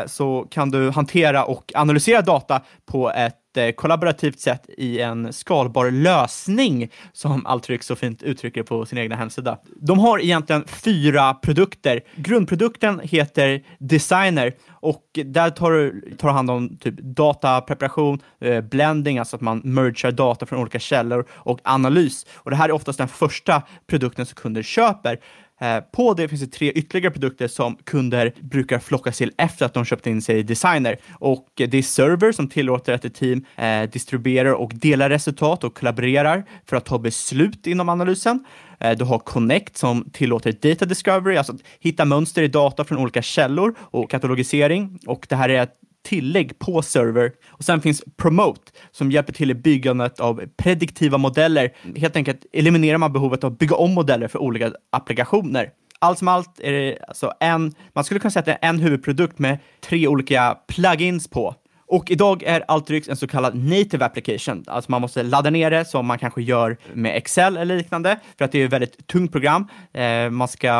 [0.08, 6.92] så kan du hantera och analysera data på ett kollaborativt sätt i en skalbar lösning,
[7.14, 9.58] som Altrix så fint uttrycker på sin egna hemsida.
[9.82, 12.02] De har egentligen fyra produkter.
[12.16, 19.36] Grundprodukten heter Designer och där tar du tar hand om typ datapreparation, eh, blending, alltså
[19.36, 22.26] att man mergar data från olika källor och analys.
[22.36, 25.20] Och det här är oftast den första produkten som kunder köper.
[25.60, 29.74] Eh, på det finns det tre ytterligare produkter som kunder brukar flockas till efter att
[29.74, 30.98] de köpt in sig i Designer.
[31.12, 35.74] Och det är Server som tillåter att ett team eh, distribuerar och delar resultat och
[35.74, 38.46] kollaborerar för att ta beslut inom analysen.
[38.80, 42.98] Eh, du har Connect som tillåter data discovery, alltså att hitta mönster i data från
[42.98, 45.00] olika källor och katalogisering.
[45.08, 47.32] Och det här är ett tillägg på server.
[47.48, 51.76] Och sen finns Promote som hjälper till i byggandet av prediktiva modeller.
[51.96, 55.70] Helt enkelt eliminerar man behovet av att bygga om modeller för olika applikationer.
[56.00, 58.80] Allt som allt är det alltså en, man skulle kunna säga att det är en
[58.80, 61.56] huvudprodukt med tre olika plugins på.
[61.90, 65.86] Och idag är Alteryx en så kallad native application, alltså man måste ladda ner det
[65.86, 69.32] som man kanske gör med Excel eller liknande, för att det är ett väldigt tungt
[69.32, 69.68] program.
[69.94, 70.72] Eh, man ska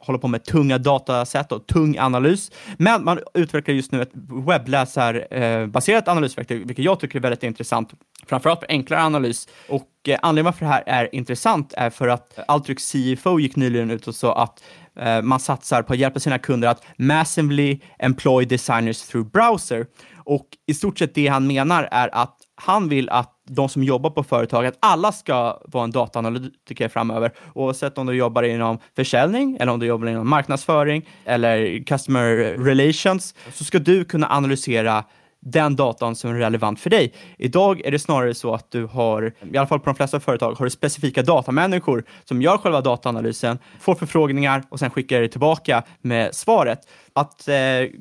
[0.00, 4.12] hålla på med tunga datasätt och tung analys, men man utvecklar just nu ett
[4.48, 7.90] webbläsarbaserat analysverktyg, vilket jag tycker är väldigt intressant,
[8.26, 9.48] framförallt för enklare analys.
[9.68, 13.90] Och eh, anledningen varför det här är intressant är för att Alteryx CFO gick nyligen
[13.90, 14.62] ut och sa att
[15.00, 19.86] eh, man satsar på att hjälpa sina kunder att massively employ designers through browser.
[20.26, 24.10] Och i stort sett det han menar är att han vill att de som jobbar
[24.10, 27.32] på företaget, alla ska vara en dataanalytiker framöver.
[27.54, 33.34] Oavsett om du jobbar inom försäljning eller om du jobbar inom marknadsföring eller customer relations,
[33.52, 35.04] så ska du kunna analysera
[35.40, 37.14] den datan som är relevant för dig.
[37.38, 40.54] Idag är det snarare så att du har, i alla fall på de flesta företag,
[40.54, 45.82] har du specifika datamänniskor som gör själva dataanalysen, får förfrågningar och sen skickar det tillbaka
[46.00, 46.78] med svaret
[47.16, 47.56] att eh,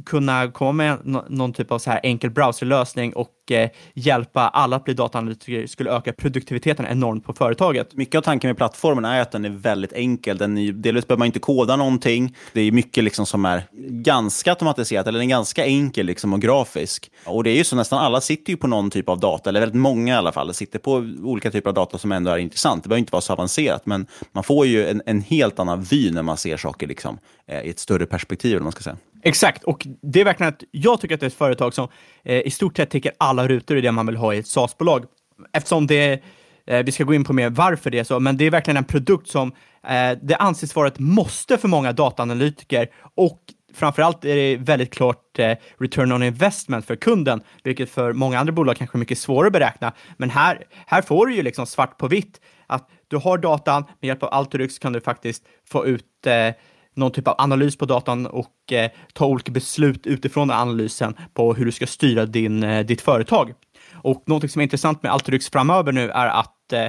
[0.05, 4.83] kunna komma med någon typ av så här enkel browserlösning och eh, hjälpa alla att
[4.83, 7.93] bli dataanalytiker skulle öka produktiviteten enormt på företaget.
[7.93, 10.37] Mycket av tanken med plattformen är att den är väldigt enkel.
[10.37, 12.35] Den är, delvis behöver man inte koda någonting.
[12.53, 16.41] Det är mycket liksom som är ganska automatiserat, eller den är ganska enkel liksom och
[16.41, 17.11] grafisk.
[17.25, 19.59] Och det är ju så nästan alla sitter ju på någon typ av data, eller
[19.59, 20.91] väldigt många i alla fall, sitter på
[21.23, 22.83] olika typer av data som ändå är intressant.
[22.83, 26.11] Det behöver inte vara så avancerat, men man får ju en, en helt annan vy
[26.11, 28.51] när man ser saker liksom, Eh, i ett större perspektiv.
[28.51, 28.97] Eller man ska säga.
[29.23, 31.87] Exakt, och det är verkligen att jag tycker att det är ett företag som
[32.23, 35.05] eh, i stort sett täcker alla rutor i det man vill ha i ett SaaS-bolag.
[35.53, 36.23] Eftersom det,
[36.67, 38.77] eh, vi ska gå in på mer varför det är så, men det är verkligen
[38.77, 39.51] en produkt som
[39.87, 43.39] eh, det anses vara ett måste för många dataanalytiker och
[43.73, 48.53] framförallt är det väldigt klart eh, return on investment för kunden, vilket för många andra
[48.53, 49.93] bolag kanske är mycket svårare att beräkna.
[50.17, 54.07] Men här, här får du ju liksom svart på vitt att du har datan, med
[54.07, 56.53] hjälp av Alteryx kan du faktiskt få ut eh,
[56.95, 61.53] någon typ av analys på datan och eh, ta olika beslut utifrån den analysen på
[61.53, 63.53] hur du ska styra din, eh, ditt företag.
[63.93, 66.87] Och någonting som är intressant med Alteryx framöver nu är att eh,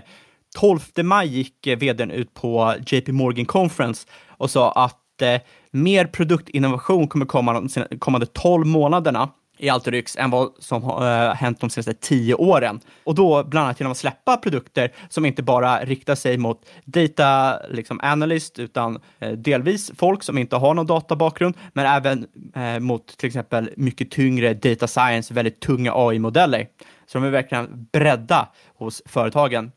[0.59, 5.41] 12 maj gick eh, vdn ut på JP Morgan Conference och sa att eh,
[5.71, 11.61] mer produktinnovation kommer komma de kommande 12 månaderna i Alteryx än vad som har hänt
[11.61, 12.81] de senaste tio åren.
[13.05, 17.59] Och då bland annat genom att släppa produkter som inte bara riktar sig mot data
[17.71, 23.19] liksom analyst, utan eh, delvis folk som inte har någon databakgrund, men även eh, mot
[23.19, 26.67] till exempel mycket tyngre data science, väldigt tunga AI-modeller.
[27.07, 29.73] Så de är verkligen bredda hos företagen.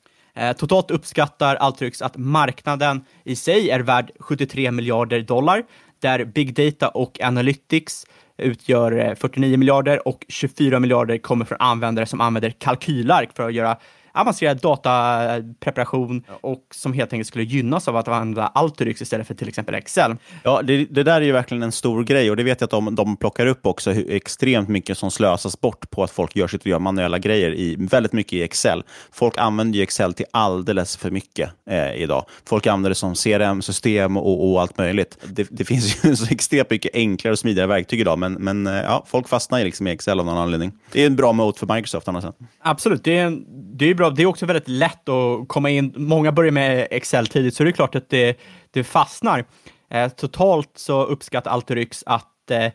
[0.57, 5.63] Totalt uppskattar Alteryx att marknaden i sig är värd 73 miljarder dollar,
[5.99, 8.05] där big data och analytics
[8.39, 13.53] utgör eh, 49 miljarder och 24 miljarder kommer från användare som använder kalkylark för att
[13.53, 13.77] göra
[14.13, 19.47] avancerad datapreparation och som helt enkelt skulle gynnas av att använda Alteryx istället för till
[19.47, 20.15] exempel Excel.
[20.43, 22.71] Ja, det, det, där är ju verkligen en stor grej och det vet jag att
[22.71, 26.47] de, de plockar upp också, hur extremt mycket som slösas bort på att folk gör
[26.47, 28.83] sitt gör manuella grejer, i, väldigt mycket i Excel.
[29.11, 32.25] Folk använder ju Excel till alldeles för mycket eh, idag.
[32.45, 35.17] Folk använder det som CRM-system och, och, allt möjligt.
[35.25, 38.73] Det, det finns ju så extremt mycket enklare och smidigare verktyg idag, men, men eh,
[38.73, 40.71] ja, folk fastnar ju liksom i Excel av någon anledning.
[40.91, 42.25] Det är en bra mode för Microsoft annars.
[42.59, 43.45] Absolut, det är, en,
[43.77, 44.08] det är bra.
[44.15, 45.93] Det är också väldigt lätt att komma in.
[45.95, 48.39] Många börjar med Excel tidigt, så det är klart att det,
[48.71, 49.45] det fastnar.
[49.89, 52.65] Eh, totalt så uppskattar Alteryx att eh,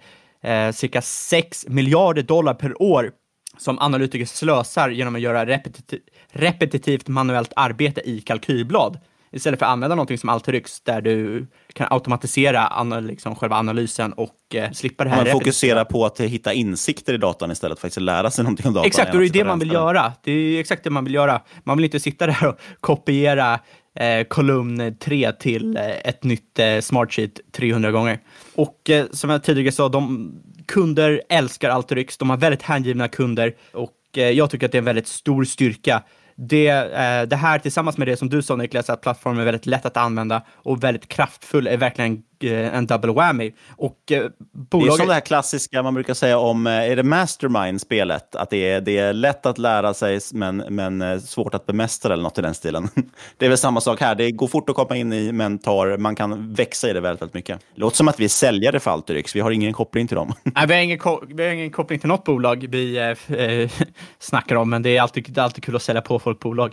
[0.53, 3.11] eh cirka 6 miljarder dollar per år
[3.59, 8.99] som analytiker slösar genom att göra repetitiv, repetitivt manuellt arbete i kalkylblad
[9.35, 14.13] istället för att använda någonting som Alteryx där du kan automatisera anal liksom själva analysen
[14.13, 15.25] och eh, slippa det här.
[15.25, 18.75] Man fokuserar på att hitta insikter i datan istället för att lära sig någonting om
[18.75, 18.87] datan.
[18.87, 20.13] Exakt, och det är det man vill göra.
[20.23, 21.41] Det är exakt det man vill göra.
[21.65, 23.61] Man vill inte sitta där och kopiera
[23.99, 28.19] eh, kolumn 3 till eh, ett nytt eh, smartsheet 300 gånger.
[28.55, 30.33] Och eh, som jag tidigare sa, de
[30.67, 32.17] kunder älskar Alteryx.
[32.17, 35.45] De har väldigt hängivna kunder och eh, jag tycker att det är en väldigt stor
[35.45, 36.03] styrka
[36.37, 39.67] det, eh, det här tillsammans med det som du sa Niklas, att plattformen är väldigt
[39.67, 43.53] lätt att använda och väldigt kraftfull, är verkligen en eh, en double whammy.
[43.77, 44.97] Och eh, Det är bolaget...
[44.97, 48.37] som det här klassiska man brukar säga om, eh, är det Mastermind-spelet?
[48.37, 52.13] Att det är, det är lätt att lära sig men, men eh, svårt att bemästra
[52.13, 52.89] eller något i den stilen.
[53.39, 54.15] Det är väl samma sak här.
[54.15, 57.23] Det går fort att komma in i, men tar, man kan växa i det väldigt,
[57.23, 57.61] väldigt mycket.
[57.75, 59.37] Det låter som att vi är säljare för Alteryx.
[59.37, 60.33] Vi har ingen koppling till dem.
[60.43, 61.01] Nej, vi, har ingen
[61.37, 63.71] vi har ingen koppling till något bolag vi eh, eh,
[64.19, 66.73] snackar om, men det är alltid, alltid kul att sälja på folk bolag.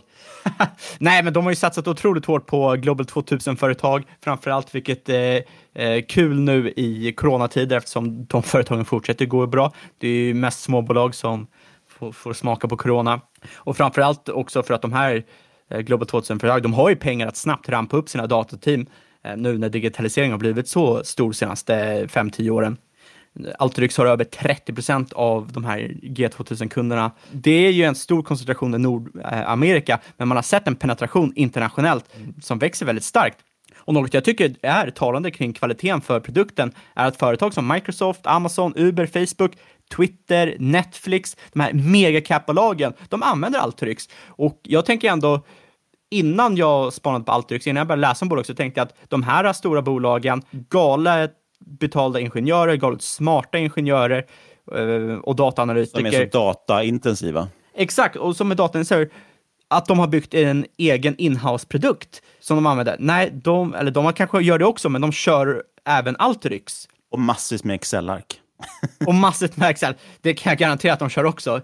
[0.98, 5.44] Nej, men de har ju satsat otroligt hårt på Global 2000-företag, framför allt, vilket är
[5.74, 9.74] eh, kul nu i coronatider eftersom de företagen fortsätter gå bra.
[9.98, 11.48] Det är ju mest småbolag som
[11.88, 13.22] får, får smaka på corona.
[13.56, 15.24] Och framför allt också för att de här
[15.70, 18.86] eh, Global 2000-företag, de har ju pengar att snabbt rampa upp sina datateam
[19.24, 22.78] eh, nu när digitaliseringen har blivit så stor senaste 5-10 åren.
[23.60, 27.12] Alteryx har över 30 procent av de här G2000-kunderna.
[27.32, 32.06] Det är ju en stor koncentration i Nordamerika, men man har sett en penetration internationellt
[32.42, 33.38] som växer väldigt starkt.
[33.86, 38.28] Och något jag tycker är talande kring kvaliteten för produkten är att företag som Microsoft,
[38.28, 39.52] Amazon, Uber, Facebook,
[39.96, 44.10] Twitter, Netflix, de här megacap-bolagen, de använder Alteryx.
[44.28, 45.42] Och jag tänker ändå,
[46.12, 48.96] innan jag spanade på Alteryx, innan jag började läsa om bolag, så tänkte jag att
[49.10, 51.34] de här stora bolagen, galet
[51.66, 54.26] betalda ingenjörer, galet smarta ingenjörer
[54.72, 56.30] eh, och De är dataanalytiker.
[56.32, 57.48] så dataintensiva.
[57.76, 59.10] Exakt, och som med dataanalytiker,
[59.72, 62.96] att de har byggt en egen inhouse-produkt som de använder.
[63.00, 66.88] Nej, de, eller de kanske gör det också, men de kör även Alteryx.
[67.12, 68.40] Och massvis med Excel-ark.
[69.08, 69.94] Och massivt med Excel.
[70.22, 71.62] Det kan jag garantera att de kör också.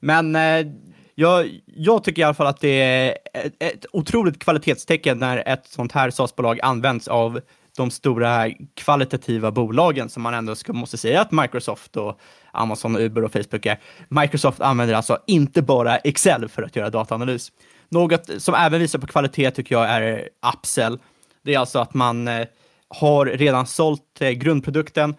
[0.00, 0.66] Men eh,
[1.14, 5.66] jag, jag tycker i alla fall att det är ett, ett otroligt kvalitetstecken när ett
[5.66, 7.40] sånt här SaaS-bolag används av
[7.76, 12.20] de stora kvalitativa bolagen som man ändå ska, måste säga att Microsoft och
[12.52, 13.80] Amazon, Uber och Facebook är.
[14.08, 17.52] Microsoft använder alltså inte bara Excel för att göra dataanalys.
[17.88, 20.98] Något som även visar på kvalitet tycker jag är Upsell.
[21.42, 22.46] Det är alltså att man eh,
[22.88, 25.14] har redan sålt eh, grundprodukten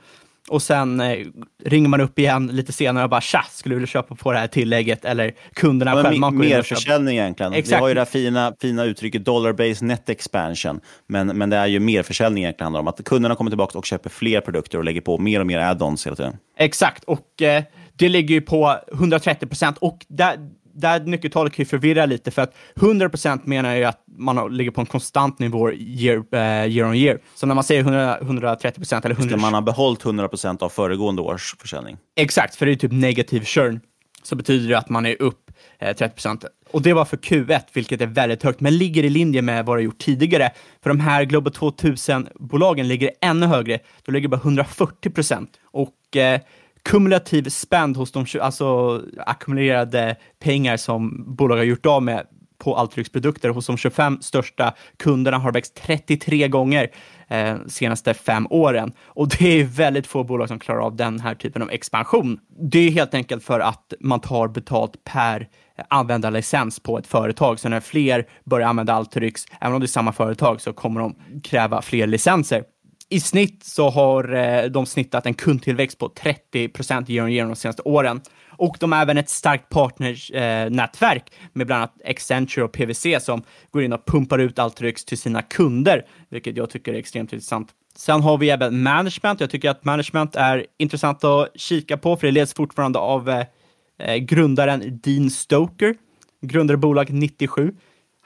[0.49, 1.17] och sen eh,
[1.63, 4.39] ringer man upp igen lite senare och bara tja, skulle du vilja köpa på det
[4.39, 5.05] här tillägget?
[5.05, 6.75] Eller kunderna Ja, själva mer, går in mer och köper.
[6.75, 7.51] försäljning egentligen.
[7.51, 7.79] Vi Exakt.
[7.81, 10.79] har ju det här fina, fina uttrycket dollar-based net expansion.
[11.07, 12.87] Men, men det är ju mer försäljning egentligen handlar om.
[12.87, 16.05] Att kunderna kommer tillbaka och köper fler produkter och lägger på mer och mer add-ons
[16.05, 16.37] hela tiden.
[16.57, 17.63] Exakt, och eh,
[17.95, 19.77] det ligger ju på 130 procent.
[19.77, 20.35] Och där,
[20.77, 24.71] där nyckeltalet kan ju förvirra lite, för att 100 procent menar ju att man ligger
[24.71, 26.39] på en konstant nivå year, eh,
[26.71, 27.19] year on year.
[27.35, 30.63] Så när man säger 100, 130 procent eller Just det, 100, man har behållit 100%
[30.63, 31.97] av föregående års försäljning.
[32.15, 33.79] Exakt, för det är typ negativ churn.
[34.23, 38.01] Så betyder det att man är upp eh, 30% Och det var för Q1, vilket
[38.01, 40.51] är väldigt högt, men ligger i linje med vad det gjort tidigare.
[40.83, 43.79] För de här Global 2000-bolagen ligger ännu högre.
[44.05, 46.41] De ligger bara 140 Och eh,
[46.87, 52.25] kumulativ spend hos de, alltså ackumulerade pengar som bolag har gjort av med
[52.57, 56.91] på Alteryx produkter hos de 25 största kunderna har växt 33 gånger
[57.27, 58.91] eh, senaste fem åren.
[59.03, 62.39] Och det är väldigt få bolag som klarar av den här typen av expansion.
[62.71, 65.47] Det är helt enkelt för att man tar betalt per
[65.87, 67.59] användarlicens på ett företag.
[67.59, 71.15] Så när fler börjar använda Alteryx, även om det är samma företag, så kommer de
[71.43, 72.63] kräva fler licenser.
[73.09, 77.47] I snitt så har eh, de snittat en kundtillväxt på 30 procent year on year
[77.47, 78.21] de senaste åren.
[78.49, 83.43] Och de har även ett starkt partnersnätverk eh, med bland annat Accenture och PwC som
[83.71, 87.69] går in och pumpar ut Alteryx till sina kunder, vilket jag tycker är extremt intressant.
[87.95, 89.39] Sen har vi även management.
[89.39, 94.15] Jag tycker att management är intressant att kika på, för det leds fortfarande av eh,
[94.15, 95.95] grundaren Dean Stoker,
[96.41, 97.73] grundare bolag 97.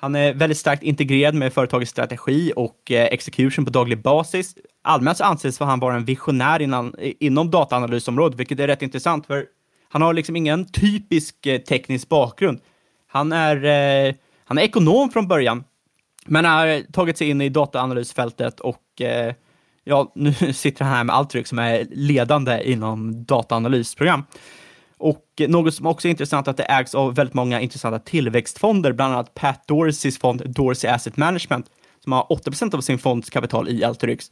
[0.02, 4.56] Han är väldigt starkt integrerad med företagets strategi och eh, execution på daglig basis.
[4.84, 9.46] Allmänt så anses han vara en visionär innan, inom dataanalysområdet, vilket är rätt intressant, för
[9.90, 12.60] han har liksom ingen typisk eh, teknisk bakgrund.
[13.08, 15.64] Han är, eh, han är ekonom från början,
[16.26, 19.34] men har tagit sig in i dataanalysfältet och eh,
[19.84, 24.24] ja, nu sitter han här med Alteryx som är ledande inom dataanalysprogram.
[25.02, 28.94] Och något som också är intressant är att det ägs av väldigt många intressanta tillväxtfonder,
[28.94, 31.66] bland annat Pat Dorseys fond Dorsey Asset Management,
[32.04, 34.32] som har 8% av sin fondskapital i Alteryx.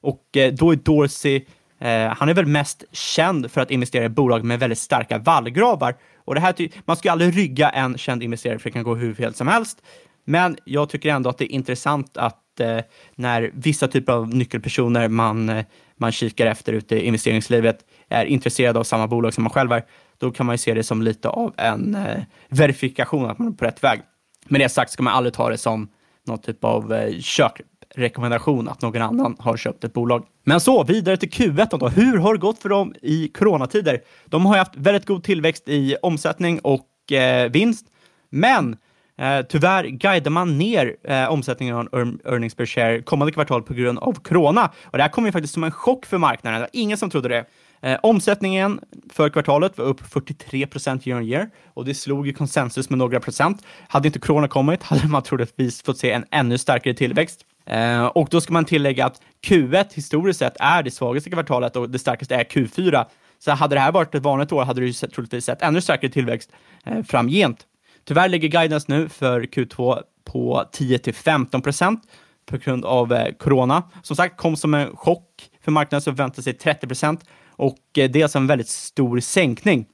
[0.00, 1.44] Och eh, då är Dorsey,
[1.80, 5.96] eh, han är väl mest känd för att investera i bolag med väldigt starka vallgravar.
[6.24, 8.94] Och det här, man ska ju aldrig rygga en känd investerare för det kan gå
[8.94, 9.82] hur fel som helst.
[10.24, 12.78] Men jag tycker ändå att det är intressant att eh,
[13.14, 15.64] när vissa typer av nyckelpersoner man, eh,
[15.96, 17.78] man kikar efter ute i investeringslivet
[18.08, 19.84] är intresserad av samma bolag som man själv är,
[20.18, 23.52] då kan man ju se det som lite av en eh, verifikation att man är
[23.52, 24.00] på rätt väg.
[24.48, 25.88] Med det sagt ska man aldrig ta det som
[26.26, 30.26] någon typ av eh, köprekommendation att någon annan har köpt ett bolag.
[30.44, 31.88] Men så, vidare till Q1 då.
[31.88, 34.00] Hur har det gått för dem i coronatider?
[34.24, 37.86] De har ju haft väldigt god tillväxt i omsättning och eh, vinst,
[38.30, 38.76] men
[39.18, 41.88] Eh, tyvärr guidar man ner eh, omsättningen av
[42.24, 44.70] earnings per share kommande kvartal på grund av corona.
[44.84, 46.60] Och det här kom ju faktiskt som en chock för marknaden.
[46.60, 47.44] Det var ingen som trodde det.
[47.80, 48.80] Eh, omsättningen
[49.12, 52.98] för kvartalet var upp 43 procent year on year och det slog ju konsensus med
[52.98, 53.62] några procent.
[53.88, 57.40] Hade inte corona kommit hade man troligtvis fått se en ännu starkare tillväxt.
[57.66, 61.90] Eh, och då ska man tillägga att Q1 historiskt sett är det svagaste kvartalet och
[61.90, 63.04] det starkaste är Q4.
[63.38, 66.50] Så hade det här varit ett vanligt år hade du troligtvis sett ännu starkare tillväxt
[66.84, 67.66] eh, framgent.
[68.06, 72.02] Tyvärr ligger guidance nu för Q2 på 10 till 15 procent
[72.46, 73.82] på grund av eh, corona.
[74.02, 78.10] Som sagt, kom som en chock för marknaden som förväntade sig 30 procent och eh,
[78.10, 79.86] det är alltså en väldigt stor sänkning.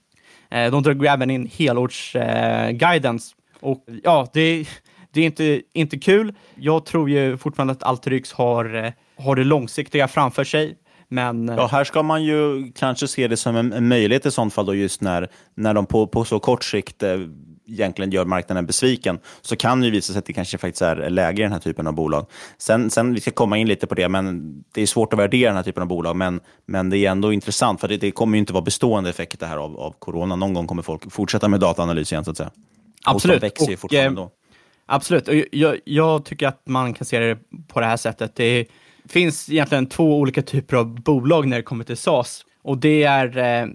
[0.50, 4.68] Eh, de drog även in helårsguidance eh, och ja, det,
[5.12, 6.34] det är inte, inte kul.
[6.54, 10.76] Jag tror ju fortfarande att Alteryx har, eh, har det långsiktiga framför sig.
[11.08, 14.30] Men, eh, ja, här ska man ju kanske se det som en, en möjlighet i
[14.30, 17.18] sånt fall då just när, när de på, på så kort sikt eh,
[17.72, 21.10] egentligen gör marknaden besviken, så kan det ju visa sig att det kanske faktiskt är
[21.10, 22.26] läge i den här typen av bolag.
[22.58, 25.48] Sen, sen vi ska komma in lite på det, men det är svårt att värdera
[25.48, 28.36] den här typen av bolag, men, men det är ändå intressant, för det, det kommer
[28.36, 30.36] ju inte vara bestående effekter här av, av corona.
[30.36, 32.50] Någon gång kommer folk fortsätta med dataanalys igen, så att säga.
[33.04, 33.34] Absolut.
[33.34, 34.30] Och de växer ju fortfarande då.
[34.86, 35.28] Absolut.
[35.52, 38.36] Jag, jag, tycker att man kan se det på det här sättet.
[38.36, 38.66] Det
[39.08, 42.44] finns egentligen två olika typer av bolag när det kommer till SaaS.
[42.64, 43.66] Och det är eh,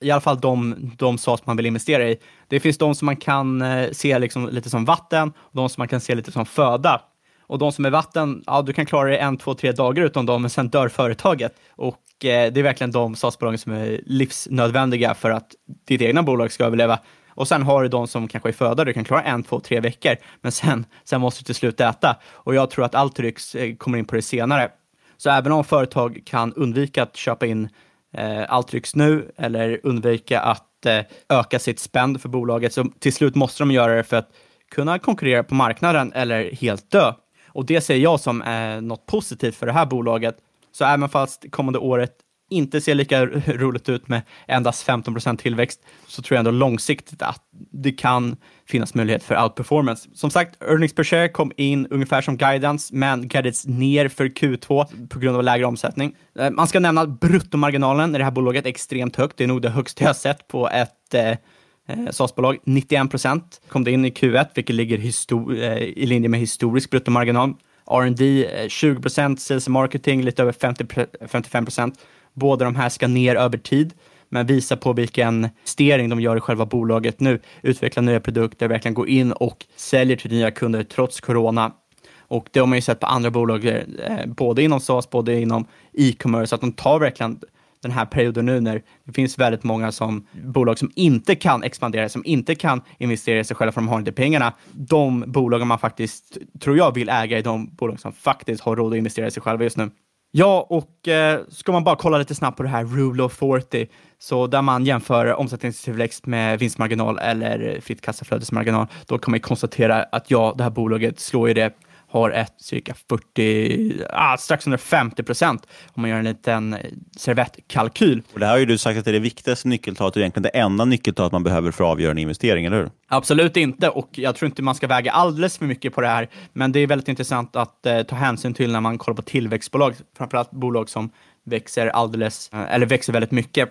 [0.00, 2.16] i alla fall de, de saker man vill investera i.
[2.48, 5.80] Det finns de som man kan eh, se liksom lite som vatten och de som
[5.80, 7.00] man kan se lite som föda.
[7.42, 10.26] Och de som är vatten, ja, du kan klara dig en, två, tre dagar utan
[10.26, 11.52] dem, men sen dör företaget.
[11.70, 15.50] Och eh, det är verkligen de SAS-bolagen som är livsnödvändiga för att
[15.86, 16.98] ditt egna bolag ska överleva.
[17.28, 19.80] Och sen har du de som kanske är föda, du kan klara en, två, tre
[19.80, 22.16] veckor, men sen, sen måste du till slut äta.
[22.32, 24.70] Och jag tror att Alteryx eh, kommer in på det senare.
[25.16, 27.68] Så även om företag kan undvika att köpa in
[28.12, 32.72] Eh, allt trycks nu eller undvika att eh, öka sitt spend för bolaget.
[32.72, 34.30] Så till slut måste de göra det för att
[34.70, 37.12] kunna konkurrera på marknaden eller helt dö.
[37.48, 40.36] Och det ser jag som eh, något positivt för det här bolaget.
[40.72, 42.12] Så även fast kommande året
[42.50, 47.42] inte ser lika roligt ut med endast 15% tillväxt, så tror jag ändå långsiktigt att
[47.72, 48.36] det kan
[48.68, 50.08] finnas möjlighet för outperformance.
[50.14, 55.08] Som sagt, earnings per share kom in ungefär som guidance, men guidades ner för Q2
[55.08, 56.16] på grund av lägre omsättning.
[56.38, 59.36] Eh, man ska nämna att bruttomarginalen i det här bolaget är extremt högt.
[59.36, 62.58] Det är nog det högsta jag sett på ett eh, eh SaaS-bolag.
[62.64, 67.54] 91 procent kom det in i Q1, vilket ligger eh, i linje med historisk bruttomarginal.
[67.90, 70.84] R&D 20 eh, procent, sales and marketing lite över 50,
[71.28, 71.98] 55 procent
[72.40, 73.94] Båda de här ska ner över tid,
[74.28, 77.40] men visa på vilken stering de gör i själva bolaget nu.
[77.62, 81.72] Utveckla nya produkter, verkligen gå in och säljer till nya kunder trots corona.
[82.18, 85.66] Och det har man ju sett på andra bolag, eh, både inom SaaS, både inom
[85.92, 87.40] e-commerce, att de tar verkligen
[87.82, 92.08] den här perioden nu när det finns väldigt många som, bolag som inte kan expandera,
[92.08, 94.52] som inte kan investera i sig själva för de har inte pengarna.
[94.72, 98.92] De bolagen man faktiskt, tror jag, vill äga är de bolag som faktiskt har råd
[98.92, 99.90] att investera i sig själva just nu.
[100.32, 103.88] Ja, och eh, ska man bara kolla lite snabbt på det här Rule of 40,
[104.18, 110.30] så där man jämför omsättningstillväxt med vinstmarginal eller fritt kassaflödesmarginal, då kan man konstatera att
[110.30, 111.72] ja, det här bolaget slår ju det
[112.10, 116.76] har ett cirka 40, ah, strax under 50 procent om man gör en liten
[117.16, 118.22] servettkalkyl.
[118.32, 120.42] Och det här har ju du sagt att det är det viktigaste nyckeltalet och egentligen
[120.42, 122.90] det enda nyckeltalet man behöver för att avgöra en investering, eller hur?
[123.08, 126.28] Absolut inte, och jag tror inte man ska väga alldeles för mycket på det här,
[126.52, 129.94] men det är väldigt intressant att eh, ta hänsyn till när man kollar på tillväxtbolag,
[130.16, 131.10] framförallt bolag som
[131.44, 133.68] växer alldeles, eh, eller växer väldigt mycket.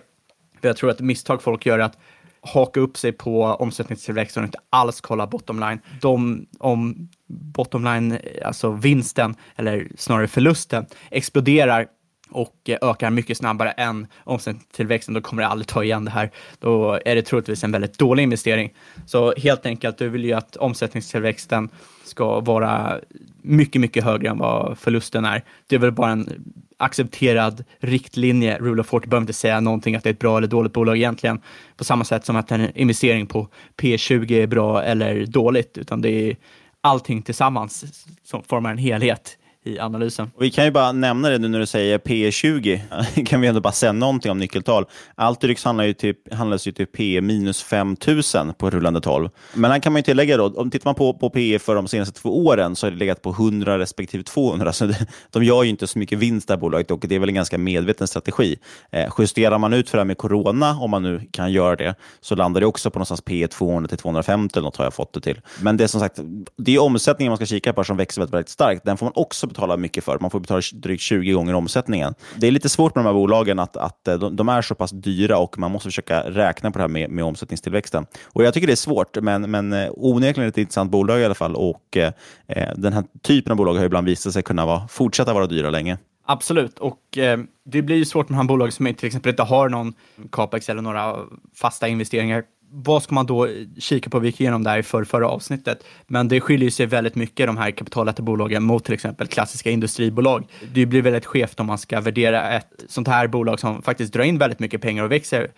[0.60, 1.98] För jag tror att misstag folk gör är att
[2.42, 5.80] haka upp sig på omsättningstillväxten och inte alls kolla bottom line.
[6.00, 11.86] De, om bottom line, alltså vinsten, eller snarare förlusten, exploderar
[12.30, 16.30] och ökar mycket snabbare än omsättningstillväxten, då kommer det aldrig ta igen det här.
[16.58, 18.74] Då är det troligtvis en väldigt dålig investering.
[19.06, 21.68] Så helt enkelt, du vill ju att omsättningstillväxten
[22.04, 23.00] ska vara
[23.42, 25.44] mycket, mycket högre än vad förlusten är.
[25.66, 26.44] Det är väl bara en
[26.80, 28.58] accepterad riktlinje.
[28.58, 30.96] Rule of 40 behöver inte säga någonting att det är ett bra eller dåligt bolag
[30.96, 31.40] egentligen.
[31.76, 36.10] På samma sätt som att en investering på P20 är bra eller dåligt, utan det
[36.10, 36.36] är
[36.80, 37.84] allting tillsammans
[38.24, 39.38] som formar en helhet
[39.70, 40.30] i analysen.
[40.34, 42.82] Och vi kan ju bara nämna det nu när du säger P 20
[43.26, 44.84] kan vi ändå bara säga någonting om nyckeltal.
[45.14, 49.28] Alteryx handlar ju till, handlas ju till P minus 5000 på rullande 12.
[49.54, 51.88] Men här kan man ju tillägga då, om tittar man på, på P för de
[51.88, 54.72] senaste två åren så har det legat på 100 respektive 200.
[54.80, 57.18] Så det, de gör ju inte så mycket vinst det här bolaget och det är
[57.18, 58.56] väl en ganska medveten strategi.
[58.92, 61.94] Eh, justerar man ut för det här med corona, om man nu kan göra det,
[62.20, 65.20] så landar det också på någonstans P 200 till 250 något har jag fått det
[65.20, 65.40] till.
[65.60, 66.18] Men det är som sagt,
[66.56, 68.84] det är omsättningen man ska kika på som växer väldigt, väldigt starkt.
[68.84, 70.18] Den får man också betala betala mycket för.
[70.18, 72.14] Man får betala drygt 20 gånger omsättningen.
[72.36, 74.74] Det är lite svårt med de här bolagen att, att eh, de, de är så
[74.74, 78.06] pass dyra och man måste försöka räkna på det här med, med omsättningstillväxten.
[78.32, 81.34] Och Jag tycker det är svårt, men, men eh, onekligen ett intressant bolag i alla
[81.34, 81.56] fall.
[81.56, 82.12] Och eh,
[82.48, 85.70] eh Den här typen av bolag har ibland visat sig kunna vara, fortsätta vara dyra
[85.70, 85.98] länge.
[86.26, 89.42] Absolut, och eh, det blir ju svårt med de här bolagen som till exempel inte
[89.42, 89.92] har någon
[90.32, 91.16] capex eller några
[91.54, 92.44] fasta investeringar.
[92.72, 93.48] Vad ska man då
[93.78, 94.18] kika på?
[94.18, 97.46] Vi gick igenom det här i för, förra avsnittet, men det skiljer sig väldigt mycket
[97.46, 100.46] de här kapitalätta bolagen mot till exempel klassiska industribolag.
[100.74, 104.24] Det blir väldigt skevt om man ska värdera ett sånt här bolag som faktiskt drar
[104.24, 105.50] in väldigt mycket pengar och växer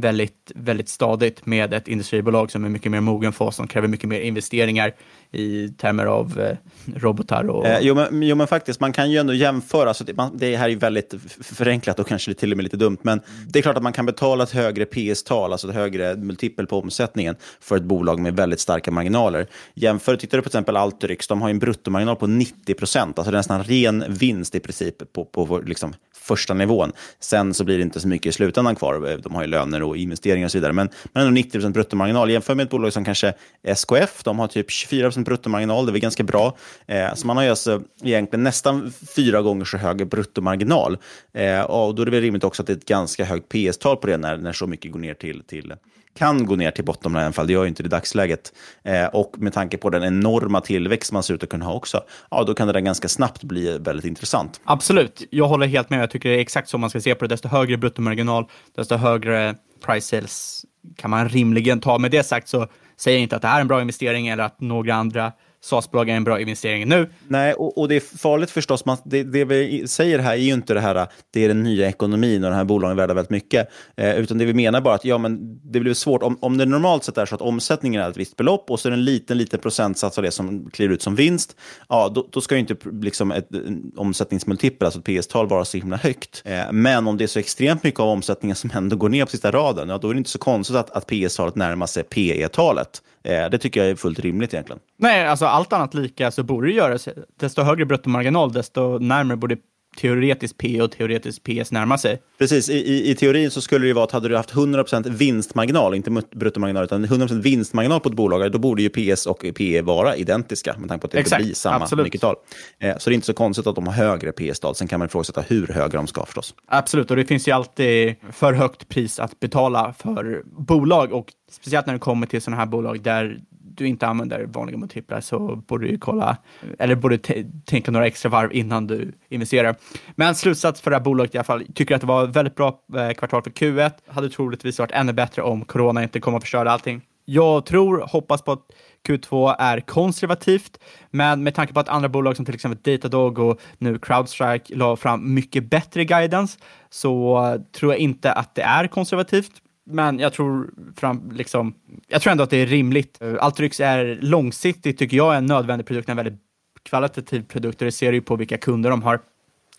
[0.00, 3.88] väldigt, väldigt stadigt med ett industribolag som är mycket mer mogen för oss, som kräver
[3.88, 4.92] mycket mer investeringar
[5.32, 6.56] i termer av eh,
[6.96, 7.48] robotar.
[7.48, 7.66] Och...
[7.66, 9.94] Eh, jo, men, jo, men faktiskt, man kan ju ändå jämföra.
[9.94, 12.98] Så det, man, det här är väldigt förenklat och kanske till och med lite dumt,
[13.02, 16.66] men det är klart att man kan betala ett högre PS-tal, alltså ett högre multipel
[16.66, 19.46] på omsättningen för ett bolag med väldigt starka marginaler.
[19.74, 23.36] Jämför, tittar du på exempel Alteryx, de har en bruttomarginal på 90 procent, alltså det
[23.36, 25.94] är nästan ren vinst i princip på, på liksom,
[26.30, 26.92] första nivån.
[27.20, 29.18] Sen så blir det inte så mycket i slutändan kvar.
[29.22, 30.72] De har ju löner och investeringar och så vidare.
[30.72, 32.30] Men, men ändå 90 bruttomarginal.
[32.30, 35.86] Jämför med ett bolag som kanske SKF, de har typ 24 bruttomarginal.
[35.86, 36.56] Det är väl ganska bra.
[36.86, 40.98] Eh, så man har ju alltså egentligen nästan fyra gånger så hög bruttomarginal.
[41.32, 43.96] Eh, och då är det väl rimligt också att det är ett ganska högt PS-tal
[43.96, 45.74] på det när, när så mycket går ner till, till
[46.18, 47.46] kan gå ner till botten i alla fall.
[47.46, 48.52] Det gör ju inte det i dagsläget.
[48.82, 52.00] Eh, och med tanke på den enorma tillväxt man ser ut att kunna ha också,
[52.30, 54.60] ja, då kan det där ganska snabbt bli väldigt intressant.
[54.64, 56.02] Absolut, jag håller helt med.
[56.02, 57.28] Jag tycker det är exakt så man ska se på det.
[57.28, 58.46] Desto högre bruttomarginal,
[58.76, 59.54] desto högre
[59.86, 60.64] price sales
[60.96, 61.98] kan man rimligen ta.
[61.98, 64.60] Med det sagt så säger jag inte att det är en bra investering eller att
[64.60, 65.32] några andra
[65.62, 67.10] SAS-bolag är en bra investering nu.
[67.28, 68.84] Nej, och, och det är farligt förstås.
[68.84, 71.88] Man, det, det, vi säger här är ju inte det här det är den nya
[71.88, 73.68] ekonomin och de här bolagen är värda väldigt mycket.
[73.96, 76.22] Eh, utan det vi menar bara att ja, men det blir svårt.
[76.22, 78.88] Om, om det normalt sett är så att omsättningen är ett visst belopp och så
[78.88, 81.56] är det en liten, liten procentsats av det som kliver ut som vinst,
[81.88, 83.48] ja, då, då ska ju inte liksom ett
[83.96, 86.42] omsättningsmultipel, alltså ett PS-tal, vara så himla högt.
[86.44, 89.30] Eh, men om det är så extremt mycket av omsättningen som ändå går ner på
[89.30, 93.02] sista raden, ja, då är det inte så konstigt att, att PS-talet närmar sig PE-talet.
[93.24, 94.80] Eh, det tycker jag är fullt rimligt egentligen.
[94.98, 97.08] Nej, alltså allt annat lika så borde det göras.
[97.40, 99.56] Desto högre bruttomarginal, desto närmare borde
[99.96, 102.22] teoretiskt P och teoretiskt PS närma sig.
[102.38, 105.94] Precis, I, i, i, teorin så skulle det vara att hade du haft 100% vinstmarginal,
[105.94, 110.16] inte bruttomarginal, utan 100% vinstmarginal på ett bolag, då borde ju PS och PE vara
[110.16, 112.04] identiska med tanke på att det Exakt, blir samma absolut.
[112.04, 112.36] nyckeltal.
[112.78, 114.74] Eh, så det är inte så konstigt att de har högre PS-tal.
[114.74, 116.54] Sen kan man ifrågasätta hur höga de ska förstås.
[116.66, 121.86] Absolut, och det finns ju alltid för högt pris att betala för bolag och speciellt
[121.86, 123.40] när det kommer till sådana här bolag där
[123.80, 126.36] du inte använder vanliga multiplar så borde du kolla,
[126.78, 127.18] eller borde
[127.64, 129.76] tänka några extra varv innan du investerar.
[130.16, 132.80] Men slutsats för det här bolaget i alla fall, tycker att det var väldigt bra
[132.96, 133.92] eh, kvartal för Q1.
[134.06, 137.02] Hade troligtvis varit ännu bättre om corona inte kom och förstörde allting.
[137.24, 138.66] Jag tror, hoppas på att
[139.08, 140.78] Q2 är konservativt,
[141.10, 144.96] men med tanke på att andra bolag som till exempel Datadog och nu Crowdstrike la
[144.96, 146.58] fram mycket bättre guidance
[146.90, 149.52] så tror jag inte att det är konservativt.
[149.90, 151.74] Men jag tror, fram, liksom,
[152.08, 153.22] jag tror ändå att det är rimligt.
[153.22, 156.40] Eh, Altrix är långsiktigt, tycker jag, en nödvändig produkt, en väldigt
[156.82, 159.20] kvalitativ produkt och det ser du på vilka kunder de har.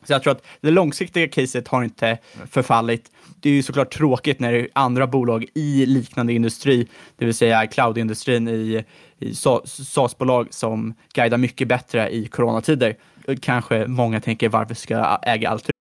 [0.04, 2.18] Så jag tror att det långsiktiga caset har inte
[2.50, 3.12] förfallit.
[3.40, 6.88] Det är ju såklart tråkigt när det är andra bolag i liknande industri,
[7.18, 8.86] det vill säga cloudindustrin i,
[9.20, 12.96] i SaaS-bolag som guidar mycket bättre i coronatider.
[13.42, 15.81] Kanske många tänker varför ska jag äga Altrix?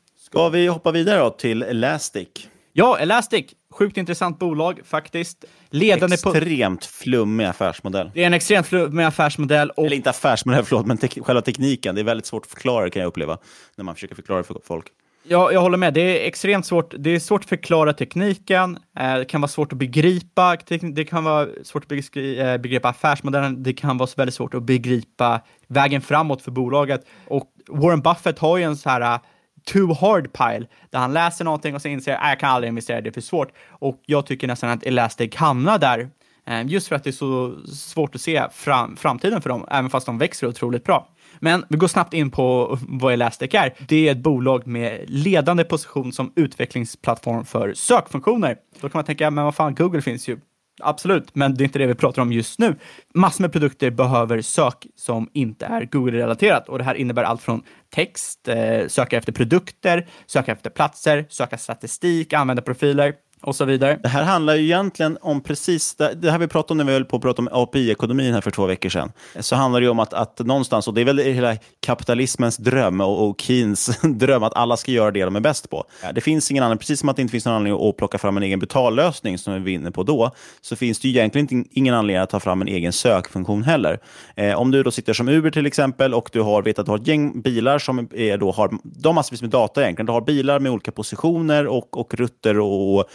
[0.31, 2.27] Ska vi hoppa vidare då till Elastic?
[2.73, 3.45] Ja, Elastic.
[3.71, 5.45] Sjukt intressant bolag faktiskt.
[5.69, 8.11] Ledande Extremt flummig affärsmodell.
[8.13, 9.69] Det är en extremt flummig affärsmodell.
[9.69, 9.85] Och...
[9.85, 11.95] Eller inte affärsmodell, förlåt, men te själva tekniken.
[11.95, 13.37] Det är väldigt svårt att förklara kan jag uppleva,
[13.75, 14.85] när man försöker förklara för folk.
[15.23, 15.93] Ja, jag håller med.
[15.93, 16.93] Det är extremt svårt.
[16.97, 18.79] Det är svårt att förklara tekniken.
[18.99, 20.57] Eh, det kan vara svårt att begripa.
[20.93, 23.63] Det kan vara svårt att eh, begripa affärsmodellen.
[23.63, 27.05] Det kan vara väldigt svårt att begripa vägen framåt för bolaget.
[27.27, 29.19] Och Warren Buffett har ju en så här
[29.65, 33.01] too hard pile, där han läser någonting och så inser att jag kan aldrig investera,
[33.01, 33.51] det är för svårt.
[33.69, 36.09] Och jag tycker nästan att Elastic hamnar där,
[36.47, 39.89] eh, just för att det är så svårt att se fram, framtiden för dem, även
[39.89, 41.07] fast de växer otroligt bra.
[41.39, 43.73] Men vi går snabbt in på vad Elastic är.
[43.87, 48.57] Det är ett bolag med ledande position som utvecklingsplattform för sökfunktioner.
[48.81, 50.39] Då kan man tänka, men vad fan, Google finns ju.
[50.83, 52.75] Absolut, men det är inte det vi pratar om just nu.
[53.13, 57.63] Massor med produkter behöver sök som inte är Google-relaterat och det här innebär allt från
[57.95, 63.99] text, eh, söka efter produkter, söka efter platser, söka statistik, använda profiler och så vidare.
[64.03, 66.91] Det här handlar ju egentligen om precis det, det här vi pratade om när vi
[66.91, 69.11] höll på att prata om API-ekonomin här för två veckor sedan.
[69.39, 73.01] Så handlar det ju om att, att någonstans, och det är väl hela kapitalismens dröm
[73.01, 75.83] och, och Keynes dröm, att alla ska göra det de är bäst på.
[76.13, 78.37] Det finns ingen annan, precis som att det inte finns någon anledning att plocka fram
[78.37, 80.31] en egen betallösning som vi var inne på då,
[80.61, 83.99] så finns det ju egentligen ingen anledning att ta fram en egen sökfunktion heller.
[84.35, 86.91] Eh, om du då sitter som Uber till exempel och du har, vet att du
[86.91, 90.05] har ett gäng bilar som är då har, de har massvis med data egentligen.
[90.05, 93.05] Du har bilar med olika positioner och, och rutter och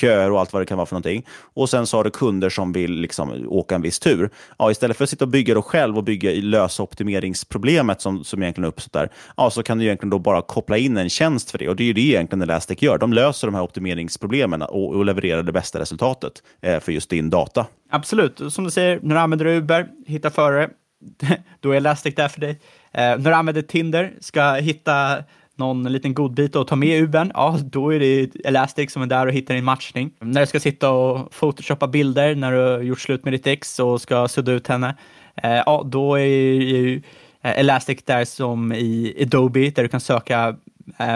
[0.00, 1.26] köer och allt vad det kan vara för någonting.
[1.54, 4.30] Och sen så har du kunder som vill liksom åka en viss tur.
[4.58, 8.42] Ja, istället för att sitta och bygga det själv och bygga lösa optimeringsproblemet som, som
[8.42, 11.58] egentligen uppstått där, ja, så kan du egentligen då bara koppla in en tjänst för
[11.58, 11.68] det.
[11.68, 12.98] Och det är ju det egentligen Elastic gör.
[12.98, 17.30] De löser de här optimeringsproblemen och, och levererar det bästa resultatet eh, för just din
[17.30, 17.66] data.
[17.90, 18.40] Absolut.
[18.50, 20.68] Som du säger, när du använder Uber, hitta före,
[21.60, 22.50] då är Elastic där för dig.
[22.92, 25.24] Eh, när du använder Tinder, ska hitta
[25.56, 29.06] någon liten godbit och ta med Uben, Ubern, ja, då är det Elastic som är
[29.06, 30.10] där och hittar din matchning.
[30.20, 33.78] När du ska sitta och photoshoppa bilder när du har gjort slut med ditt ex
[33.78, 34.96] och ska sudda ut henne,
[35.42, 37.02] eh, ja, då är ju
[37.42, 40.56] eh, Elastic där som i Adobe, där du kan söka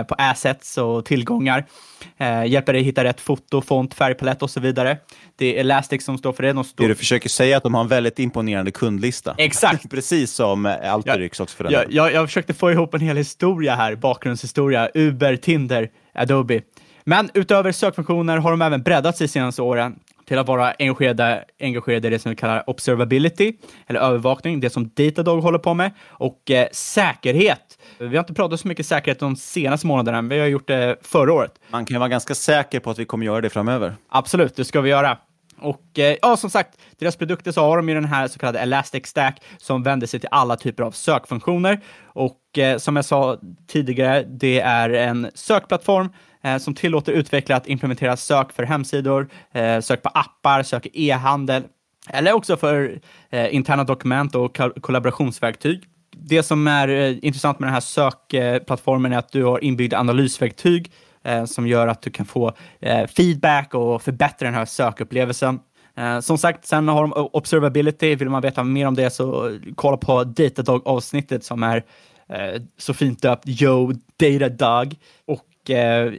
[0.08, 1.66] på assets och tillgångar.
[2.16, 4.98] Eh, hjälper dig hitta rätt foto, font, färgpalett och så vidare.
[5.36, 6.52] Det är Elastic som står för det.
[6.52, 6.84] De står...
[6.84, 9.34] Det du försöker säga att de har en väldigt imponerande kundlista.
[9.38, 9.90] Exakt!
[9.90, 13.74] Precis som Alteryx också för den jag, jag, jag försökte få ihop en hel historia
[13.74, 14.90] här, bakgrundshistoria.
[14.94, 16.62] Uber, Tinder, Adobe.
[17.04, 19.96] Men utöver sökfunktioner har de även breddat sig senaste åren
[20.30, 23.52] till att vara engagerade, engagerade i det som vi kallar observability,
[23.86, 27.78] eller övervakning, det som Datadog håller på med, och eh, säkerhet.
[28.00, 30.96] Vi har inte pratat så mycket säkerhet de senaste månaderna, men vi har gjort det
[31.02, 31.60] förra året.
[31.70, 33.96] Man kan vara ganska säker på att vi kommer göra det framöver.
[34.08, 35.18] Absolut, det ska vi göra.
[35.58, 38.58] Och eh, ja, som sagt, deras produkter så har de ju den här så kallade
[38.58, 41.80] Elastic Stack som vänder sig till alla typer av sökfunktioner.
[42.04, 46.08] Och eh, som jag sa tidigare, det är en sökplattform
[46.42, 51.62] eh, som tillåter utvecklare att implementera sök för hemsidor, eh, sök på appar, sök e-handel,
[52.08, 53.00] eller också för
[53.50, 55.84] interna dokument och kollaborationsverktyg.
[56.16, 60.92] Det som är eh, intressant med den här sökplattformen är att du har inbyggda analysverktyg
[61.24, 65.60] eh, som gör att du kan få eh, feedback och förbättra den här sökupplevelsen.
[66.22, 68.14] som sagt, sen har de observability.
[68.14, 71.82] Vill man veta mer om det så kolla på Datadog-avsnittet som är
[72.78, 74.94] så fint döpt Yo Datadog.
[75.26, 75.46] Och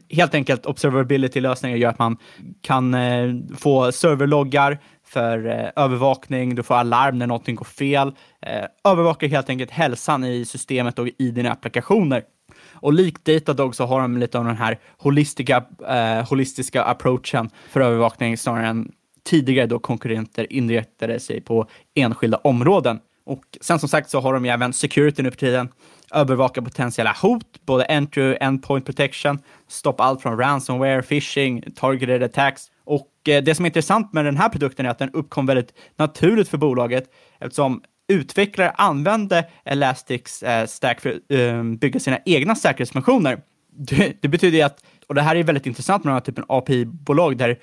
[0.09, 2.17] helt enkelt observability-lösningar gör att man
[2.61, 2.95] kan
[3.57, 4.79] få serverloggar
[5.13, 8.15] för eh, övervakning, du får alarm när någonting går fel.
[8.41, 12.23] Eh, övervakar helt enkelt hälsan i systemet och i dina applikationer.
[12.73, 17.81] Och likt Datadog så har de lite av den här holistiska, eh, holistiska approachen för
[17.81, 18.91] övervakning snarare än
[19.23, 22.99] tidigare då konkurrenter inriktade sig på enskilda områden.
[23.25, 25.69] Och sen som sagt så har de ju även security nu för tiden
[26.13, 32.70] övervaka potentiella hot, både entry och endpoint protection, stoppa allt från ransomware, phishing, targeted attacks
[33.27, 36.49] Eh, det som är intressant med den här produkten är att den uppkom väldigt naturligt
[36.49, 37.09] för bolaget
[37.39, 43.41] eftersom utvecklare använde Elastics eh, Stack för att ehm, bygga sina egna säkerhetsfunktioner.
[43.73, 46.57] Det, det betyder att, och det här är väldigt intressant med den här typen av
[46.57, 47.59] API-bolag där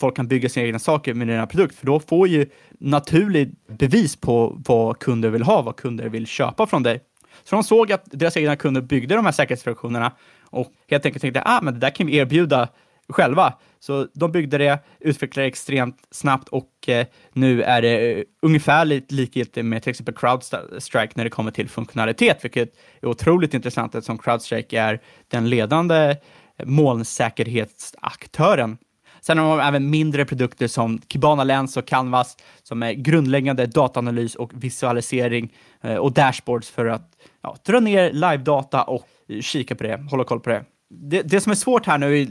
[0.00, 2.46] folk kan bygga sina egna saker med den här produkten, för då får ju
[2.80, 7.00] naturligt bevis på vad kunder vill ha, vad kunder vill köpa från dig.
[7.44, 11.42] Så de såg att deras egna kunder byggde de här säkerhetsfunktionerna och helt enkelt tänkte,
[11.44, 12.68] ah, men det där kan vi erbjuda
[13.08, 13.54] själva.
[13.80, 18.84] Så de byggde det, utvecklade det extremt snabbt och eh, nu är det eh, ungefär
[19.08, 24.18] likgiltigt med till exempel Crowdstrike när det kommer till funktionalitet, vilket är otroligt intressant eftersom
[24.18, 26.16] Crowdstrike är den ledande
[26.56, 28.78] eh, molnsäkerhetsaktören.
[29.20, 34.34] Sen har de även mindre produkter som Kibana Lens och Canvas som är grundläggande dataanalys
[34.34, 39.08] och visualisering eh, och dashboards för att ja, dra ner live-data och
[39.40, 41.22] kika på det, hålla koll på det det.
[41.22, 42.26] Det som är svårt här nu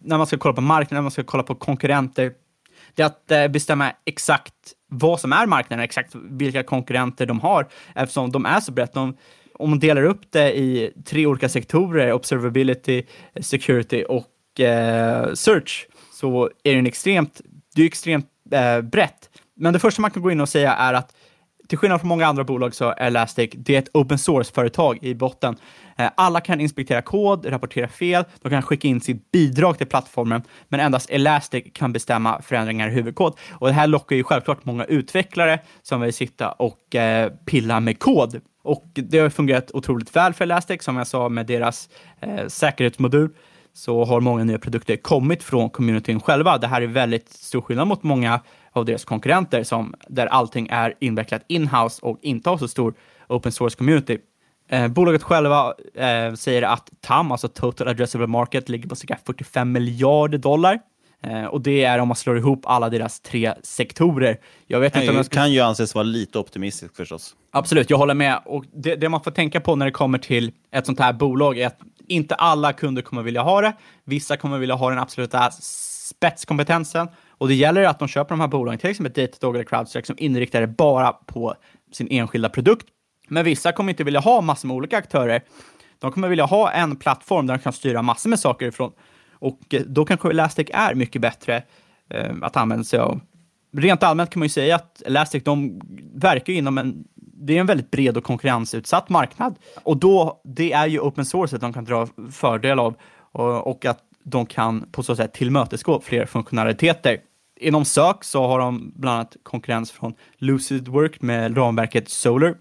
[0.00, 2.32] när man ska kolla på marknaden, när man ska kolla på konkurrenter,
[2.94, 4.54] det är att eh, bestämma exakt
[4.88, 8.92] vad som är marknaden, exakt vilka konkurrenter de har, eftersom de är så brett.
[8.92, 9.16] De,
[9.54, 13.02] om man delar upp det i tre olika sektorer, observability,
[13.40, 17.40] security och eh, search, så är det en extremt,
[17.74, 19.30] det är extremt eh, brett.
[19.56, 21.16] Men det första man kan gå in och säga är att
[21.68, 25.14] till skillnad från många andra bolag så är Elastic, det är ett open source-företag i
[25.14, 25.56] botten.
[25.96, 30.42] Eh, alla kan inspektera kod, rapportera fel, de kan skicka in sitt bidrag till plattformen,
[30.68, 33.38] men endast Elastic kan bestämma förändringar i huvudkod.
[33.52, 37.98] Och det här lockar ju självklart många utvecklare som vill sitta och eh, pilla med
[37.98, 38.40] kod.
[38.62, 41.88] Och det har fungerat otroligt väl för Elastic, som jag sa med deras
[42.20, 43.30] eh, säkerhetsmodul
[43.76, 46.58] så har många nya produkter kommit från communityn själva.
[46.58, 48.40] Det här är väldigt stor skillnad mot många
[48.76, 52.94] av deras konkurrenter som, där allting är invecklat in-house och inte har så stor
[53.28, 54.18] open source community.
[54.68, 59.72] Eh, bolaget själva eh, säger att TAM, alltså Total Addressable Market, ligger på cirka 45
[59.72, 60.80] miljarder dollar.
[61.22, 64.38] Eh, och det är om man slår ihop alla deras tre sektorer.
[64.66, 65.34] Jag vet kan, inte om ju, jag ska...
[65.34, 67.36] kan ju anses vara lite optimistiskt förstås.
[67.52, 68.40] Absolut, jag håller med.
[68.44, 71.58] Och det, det man får tänka på när det kommer till ett sånt här bolag
[71.58, 73.72] är att inte alla kunder kommer vilja ha det.
[74.04, 77.08] Vissa kommer vilja ha den absoluta spetskompetensen
[77.38, 80.16] och det gäller att de köper de här bolagen, till exempel Datadog eller Crowdstrike, som
[80.18, 81.54] inriktar det bara på
[81.92, 82.86] sin enskilda produkt.
[83.28, 85.42] Men vissa kommer inte vilja ha massor med olika aktörer.
[85.98, 88.92] De kommer vilja ha en plattform där de kan styra massor med saker ifrån.
[89.32, 91.62] Och eh, då kanske Elastic är mycket bättre
[92.10, 93.20] eh, att använda sig av.
[93.76, 95.80] Rent allmänt kan man ju säga att Elastic, de
[96.14, 97.04] verkar inom en
[97.38, 99.58] det är en väldigt bred och konkurrensutsatt marknad.
[99.82, 102.94] Och då, det är ju open source att de kan dra fördel av
[103.32, 107.18] och, och att de kan på så sätt tillmötesgå fler funktionaliteter.
[107.56, 112.54] Inom sök så har de bland annat konkurrens från Lucid Work med ramverket Solar.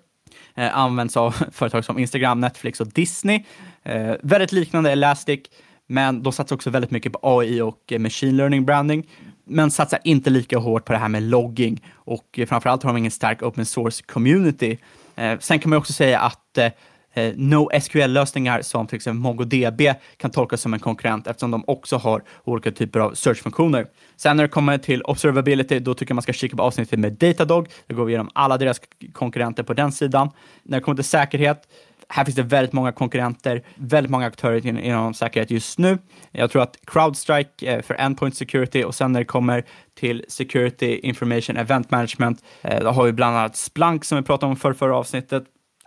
[0.55, 3.43] Eh, används av företag som Instagram, Netflix och Disney.
[3.83, 5.39] Eh, väldigt liknande Elastic,
[5.87, 9.07] men de satsar också väldigt mycket på AI och eh, machine learning branding
[9.45, 12.97] men satsar inte lika hårt på det här med logging och eh, framförallt har de
[12.97, 14.77] ingen stark open source community.
[15.15, 16.71] Eh, sen kan man också säga att eh,
[17.15, 19.81] eh, NoSQL-lösningar som till exempel MongoDB
[20.17, 23.87] kan tolkas som en konkurrent eftersom de också har olika typer av searchfunktioner.
[24.15, 27.13] Sen när det kommer till observability, då tycker jag man ska kika på avsnittet med
[27.13, 27.67] Datadog.
[27.87, 28.81] Då går vi igenom alla deras
[29.13, 30.29] konkurrenter på den sidan.
[30.63, 31.67] När det kommer till säkerhet,
[32.09, 35.97] här finns det väldigt många konkurrenter, väldigt många aktörer inom säkerhet just nu.
[36.31, 39.63] Jag tror att Crowdstrike eh, för Endpoint Security och sen när det kommer
[39.99, 44.49] till Security Information Event Management, eh, då har vi bland annat Splunk som vi pratade
[44.49, 45.43] om för förra avsnittet.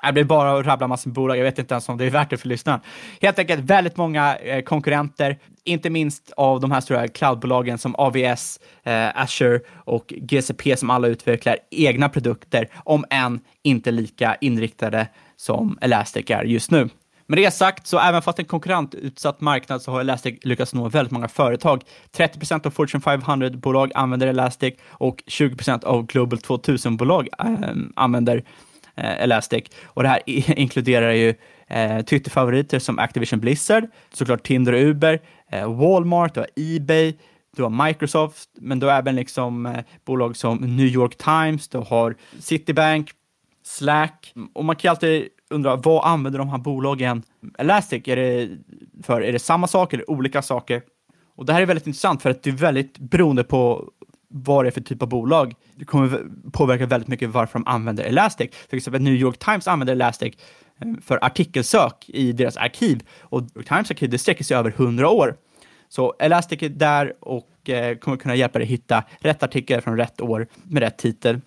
[0.07, 1.39] Det blir bara att rabbla massor med bolag.
[1.39, 2.81] Jag vet inte ens om det är värt det för lyssnaren.
[3.21, 8.61] Helt enkelt väldigt många eh, konkurrenter, inte minst av de här stora cloudbolagen som AVS,
[8.85, 15.79] eh, Azure och GCP som alla utvecklar egna produkter, om än inte lika inriktade som
[15.81, 16.89] Elastic är just nu.
[17.31, 21.13] Med det sagt, så även fast en konkurrentutsatt marknad så har Elastic lyckats nå väldigt
[21.13, 21.83] många företag.
[22.17, 28.45] 30% av Fortune 500-bolag använder Elastic och 20% av Global 2000-bolag äh, eh, använder
[28.99, 29.65] Eh, Elastic.
[29.85, 30.23] Och det här
[30.59, 31.35] inkluderar ju
[31.67, 35.21] eh, Twitter-favoriter som Activision Blizzard, såklart Tinder och Uber,
[35.51, 37.15] eh, Walmart och Ebay,
[37.57, 41.79] du har Microsoft, men du har även liksom eh, bolag som New York Times, du
[41.79, 43.11] har Citibank,
[43.65, 44.35] Slack.
[44.55, 47.23] Och man kan alltid undra, vad använder de här bolagen
[47.59, 48.09] Elastic?
[48.09, 48.49] Är det
[49.03, 49.21] för?
[49.21, 50.83] Är det samma sak eller olika saker?
[51.37, 53.91] Och det här är väldigt intressant för att det är väldigt beroende på
[54.29, 55.55] vad det är för typ av bolag.
[55.75, 56.23] Det kommer
[56.53, 58.51] påverka väldigt mycket varför de använder Elastic.
[58.69, 60.35] Till exempel New York Times använder Elastic
[60.81, 64.71] eh, för artikelsök i deras arkiv och New York Times arkiv det sträcker sig över
[64.71, 65.37] 100 år.
[65.89, 70.21] Så Elastic är där och eh, kommer kunna hjälpa dig hitta rätt artikel från rätt
[70.21, 71.41] år med rätt titel.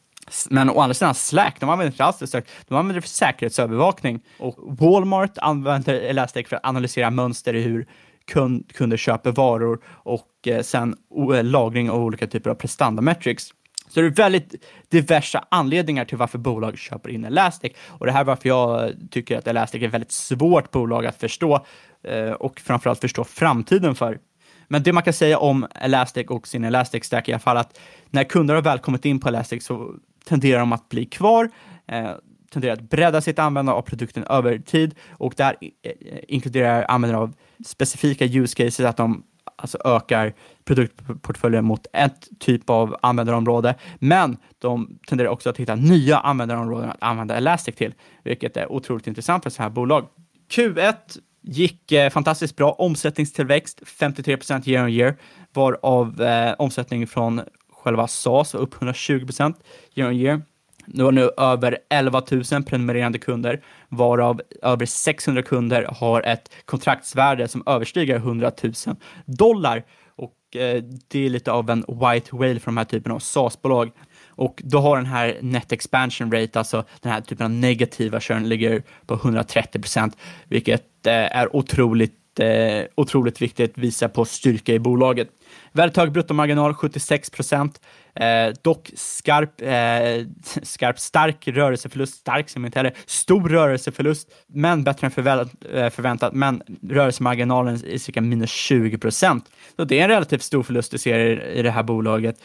[0.50, 2.48] Men å andra sidan Slack, de använder inte alls det sök.
[2.68, 4.24] De använder det för säkerhetsövervakning.
[4.38, 7.88] Och Walmart använder Elastic för att analysera mönster i hur
[8.32, 10.96] kund, kunder köper varor och eh, sen
[11.34, 13.54] eh, lagring av olika typer av prestandametrics.
[13.90, 14.56] Så det är väldigt
[14.90, 17.72] diversa anledningar till varför bolag köper in Elastic.
[17.88, 21.20] Och det här är varför jag tycker att Elastic är ett väldigt svårt bolag att
[21.20, 21.66] förstå
[22.04, 24.20] eh, och framförallt förstå framtiden för.
[24.68, 27.58] Men det man kan säga om Elastic och sin Elastic Stack är i alla fall
[27.58, 27.80] att
[28.10, 31.50] när kunder har väl kommit in på Elastic så tenderar de att bli kvar,
[31.88, 32.12] eh,
[32.52, 35.92] tenderar att bredda sitt användande av produkten över tid och där eh,
[36.28, 37.34] inkluderar användande av
[37.66, 39.24] specifika use cases, att de
[39.56, 40.34] alltså ökar
[40.66, 46.98] produktportföljen mot ett typ av användarområde, men de tenderar också att hitta nya användarområden att
[47.00, 47.94] använda Elastic till,
[48.24, 50.08] vilket är otroligt intressant för så här bolag.
[50.52, 50.94] Q1
[51.42, 52.72] gick eh, fantastiskt bra.
[52.72, 55.16] Omsättningstillväxt 53 year on year,
[55.54, 57.42] varav eh, omsättning från
[57.84, 59.28] själva SAS var upp 120
[59.96, 60.42] year on year.
[60.86, 62.22] Nu har nu över 11
[62.52, 68.74] 000 prenumererande kunder, varav över 600 kunder har ett kontraktsvärde som överstiger 100 000
[69.26, 69.84] dollar.
[70.16, 73.92] Och eh, det är lite av en white whale för de här typen av SaaS-bolag.
[74.28, 78.50] Och då har den här net expansion rate, alltså den här typen av negativa churn,
[78.50, 80.18] ligger på 130 procent,
[80.48, 85.30] vilket eh, är otroligt, eh, otroligt viktigt, visar på styrka i bolaget.
[85.72, 87.82] Väldigt hög bruttomarginal, 76 procent.
[88.16, 90.26] Eh, dock skarp, eh,
[90.64, 96.34] skarp, stark rörelseförlust, stark som inte heller, stor rörelseförlust, men bättre än förväntat, eh, förväntat,
[96.34, 99.46] men rörelsemarginalen är cirka minus 20 procent.
[99.76, 102.36] Så det är en relativt stor förlust du ser i, i det här bolaget.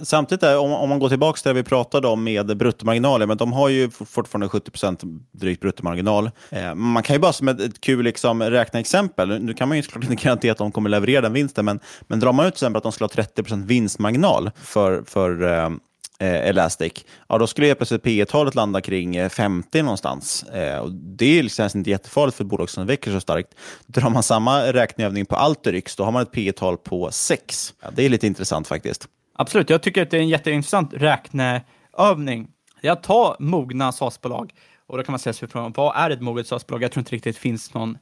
[0.00, 3.36] Samtidigt, är, om, om man går tillbaka till det vi pratade om med bruttomarginaler, men
[3.36, 6.30] de har ju fortfarande 70% drygt bruttomarginal.
[6.50, 9.82] Eh, man kan ju bara som ett, ett kul liksom, räkneexempel, nu kan man ju
[9.82, 12.58] såklart inte garantera att de kommer leverera den vinsten, men, men drar man ut till
[12.58, 15.70] exempel att de skulle ha 30% vinstmarginal för, för eh,
[16.18, 16.92] eh, Elastic,
[17.28, 20.42] ja, då skulle helt plötsligt P talet landa kring eh, 50 någonstans.
[20.42, 23.54] Eh, och det är liksom inte jättefarligt för ett bolag som växer så starkt.
[23.86, 27.74] Drar man samma räkneövning på Alteryx, då har man ett P tal på 6.
[27.82, 29.08] Ja, det är lite intressant faktiskt.
[29.34, 32.48] Absolut, jag tycker att det är en jätteintressant räkneövning.
[32.80, 34.52] Jag tar mogna SaaS-bolag
[34.86, 36.82] och då kan man säga sig från vad är ett moget SaaS-bolag?
[36.82, 37.98] Jag tror inte riktigt det finns någon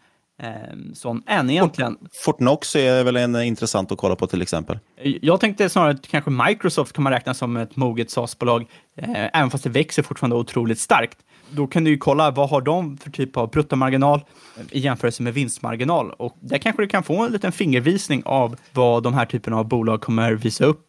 [0.95, 1.97] sån än egentligen.
[2.25, 4.79] Fortnox är väl en eh, intressant att kolla på till exempel.
[5.03, 8.67] Jag tänkte snarare att kanske Microsoft kan man räkna som ett moget SaaS-bolag,
[8.97, 11.19] eh, även fast det växer fortfarande otroligt starkt.
[11.51, 14.25] Då kan du ju kolla vad har de för typ av bruttomarginal
[14.71, 19.03] i jämförelse med vinstmarginal och där kanske du kan få en liten fingervisning av vad
[19.03, 20.83] de här typerna av bolag kommer visa upp.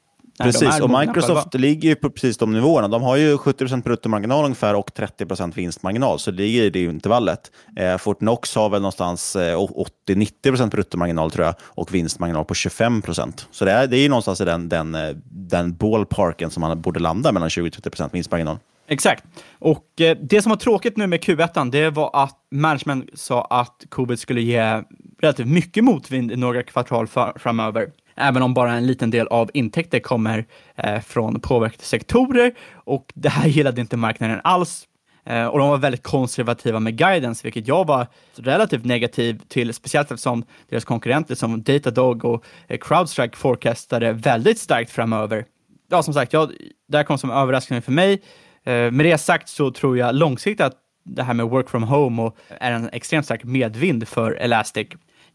[0.43, 1.67] Precis, och Microsoft själva.
[1.67, 2.87] ligger ju på precis de nivåerna.
[2.87, 7.51] De har ju 70% bruttomarginal ungefär och 30% vinstmarginal, så det ligger i det intervallet.
[7.75, 9.59] Eh, Fortnox har väl någonstans eh,
[10.07, 14.41] 80-90 bruttomarginal tror jag och vinstmarginal på 25% Så det är, det är ju någonstans
[14.41, 18.57] i den, den, eh, den ballparken som man borde landa mellan 20-30 vinstmarginal.
[18.87, 19.23] Exakt.
[19.59, 23.85] Och eh, det som var tråkigt nu med Q1, det var att management sa att
[23.89, 24.83] covid skulle ge
[25.21, 27.87] relativt mycket motvind i några kvartal framöver.
[28.17, 30.45] Även om bara en liten del av intäkter kommer
[30.75, 34.87] eh, från påverkade sektorer och det här gillade inte marknaden alls.
[35.25, 40.11] Eh, och de var väldigt konservativa med guidance, vilket jag var relativt negativ till, speciellt
[40.11, 45.45] eftersom deras konkurrenter som Datadog och eh, Crowdstrike forecastade väldigt starkt framöver.
[45.89, 46.51] Ja, som sagt, jag,
[46.87, 48.21] det här kom som överraskning för mig.
[48.65, 50.73] Med det sagt så tror jag långsiktigt att
[51.07, 54.87] det här med work from home och är en extremt stark medvind för Elastic,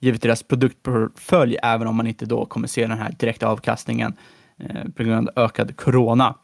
[0.02, 4.14] givet deras produktportfölj, även om man inte då kommer se den här direkta avkastningen
[4.60, 6.34] eh, på grund av ökad corona.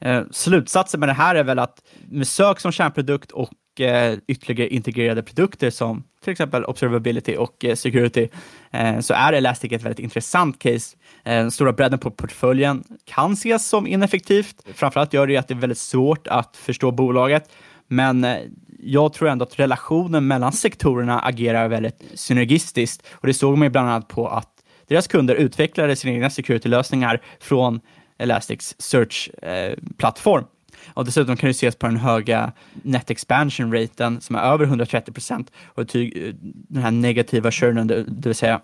[0.00, 4.68] Eh, slutsatsen med det här är väl att med sök som kärnprodukt och eh, ytterligare
[4.68, 8.28] integrerade produkter som till exempel observability och eh, security,
[8.70, 10.96] eh, så är Elastic ett väldigt intressant case.
[11.24, 14.62] Eh, Den stora bredden på portföljen kan ses som ineffektivt.
[14.74, 17.50] Framförallt gör det att det är väldigt svårt att förstå bolaget,
[17.94, 18.38] men eh,
[18.78, 23.70] jag tror ändå att relationen mellan sektorerna agerar väldigt synergistiskt och det såg man ju
[23.70, 24.48] bland annat på att
[24.86, 27.80] deras kunder utvecklade sina egna security-lösningar från
[28.18, 30.44] Elastics search-plattform.
[30.94, 35.12] Och dessutom kan det ses på den höga net expansion raten som är över 130
[35.12, 36.32] procent och ty-
[36.68, 38.60] den här negativa churnen, det vill säga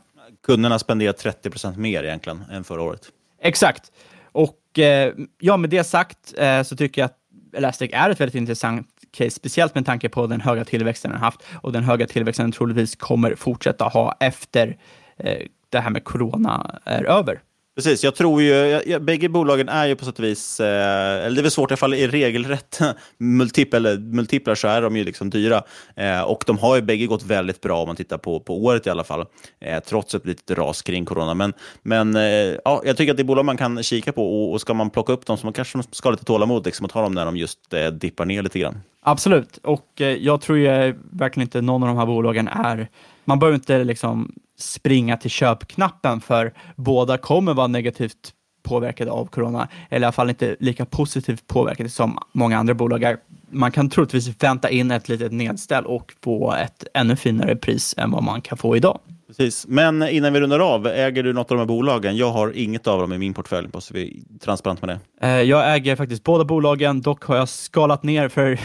[0.46, 3.00] Kunderna spenderar 30% mer egentligen än förra året.
[3.42, 3.92] Exakt.
[4.32, 7.16] Och eh, ja, med det sagt eh, så tycker jag att
[7.52, 11.42] Elastic är ett väldigt intressant case, speciellt med tanke på den höga tillväxten den haft
[11.62, 14.76] och den höga tillväxten den troligtvis kommer fortsätta ha efter
[15.16, 17.40] eh, det här med corona är över.
[17.76, 21.26] Precis, jag tror ju, jag, jag, bägge bolagen är ju på sätt och vis, eh,
[21.26, 22.80] eller det är väl svårt i alla fall i regelrätt
[23.18, 25.62] multiplar, multiplar så är de ju liksom dyra.
[25.96, 28.86] Eh, och de har ju bägge gått väldigt bra om man tittar på, på året
[28.86, 29.26] i alla fall,
[29.60, 31.34] eh, trots ett litet ras kring corona.
[31.34, 31.52] Men,
[31.82, 34.60] men eh, ja, jag tycker att det är bolag man kan kika på och, och
[34.60, 37.02] ska man plocka upp dem så man kanske ska ha lite tålamod liksom, och ta
[37.02, 38.80] dem när de just eh, dippar ner lite grann.
[39.02, 42.88] Absolut, och eh, jag tror ju verkligen inte någon av de här bolagen är,
[43.30, 49.68] man behöver inte liksom springa till köpknappen för båda kommer vara negativt påverkade av corona,
[49.90, 53.16] eller i alla fall inte lika positivt påverkade som många andra bolag är.
[53.50, 58.10] Man kan troligtvis vänta in ett litet nedställ och få ett ännu finare pris än
[58.10, 58.98] vad man kan få idag.
[59.26, 59.66] Precis.
[59.68, 62.16] Men innan vi rundar av, äger du något av de här bolagen?
[62.16, 64.88] Jag har inget av dem i min portfölj, så vi är transparent med
[65.20, 65.26] det.
[65.26, 68.60] Eh, Jag äger faktiskt båda bolagen, dock har jag skalat ner för,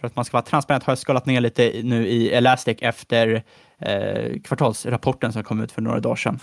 [0.00, 3.42] för att man ska vara transparent, har jag skalat ner lite nu i Elastic efter
[3.78, 6.38] eh, kvartalsrapporten som kom ut för några dagar sedan.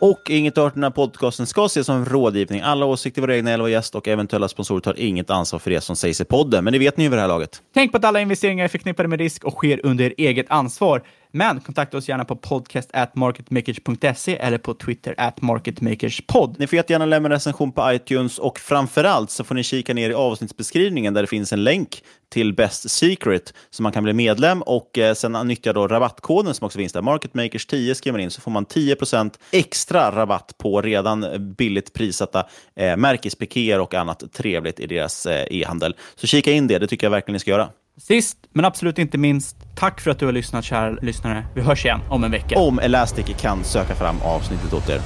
[0.00, 2.60] Och inget av den här podcasten ska ses som rådgivning.
[2.60, 5.80] Alla åsikter, våra egna eller vår gäst och eventuella sponsorer tar inget ansvar för det
[5.80, 6.64] som sägs i podden.
[6.64, 7.62] Men det vet ni ju vid det här laget.
[7.74, 11.02] Tänk på att alla investeringar är förknippade med risk och sker under eget ansvar.
[11.32, 16.58] Men kontakta oss gärna på podcast at marketmakers.se eller på Twitter at marketmakerspod.
[16.58, 20.10] Ni får jättegärna lämna en recension på iTunes och framförallt så får ni kika ner
[20.10, 24.62] i avsnittsbeskrivningen där det finns en länk till Best Secret så man kan bli medlem
[24.62, 27.02] och eh, sen nyttja då rabattkoden som också finns där.
[27.02, 31.26] Marketmakers10 skriver man in så får man 10% extra rabatt på redan
[31.58, 35.96] billigt prissatta eh, märkespikéer och annat trevligt i deras eh, e-handel.
[36.14, 37.68] Så kika in det, det tycker jag verkligen ni ska göra.
[37.98, 41.46] Sist men absolut inte minst, tack för att du har lyssnat kära lyssnare.
[41.54, 42.58] Vi hörs igen om en vecka.
[42.58, 45.00] Om Elastic kan söka fram avsnittet åt er.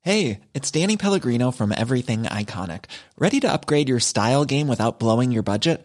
[0.00, 2.84] Hey, it's Danny Pellegrino from Everything Iconic.
[3.18, 5.84] Ready to upgrade your style game without blowing your budget?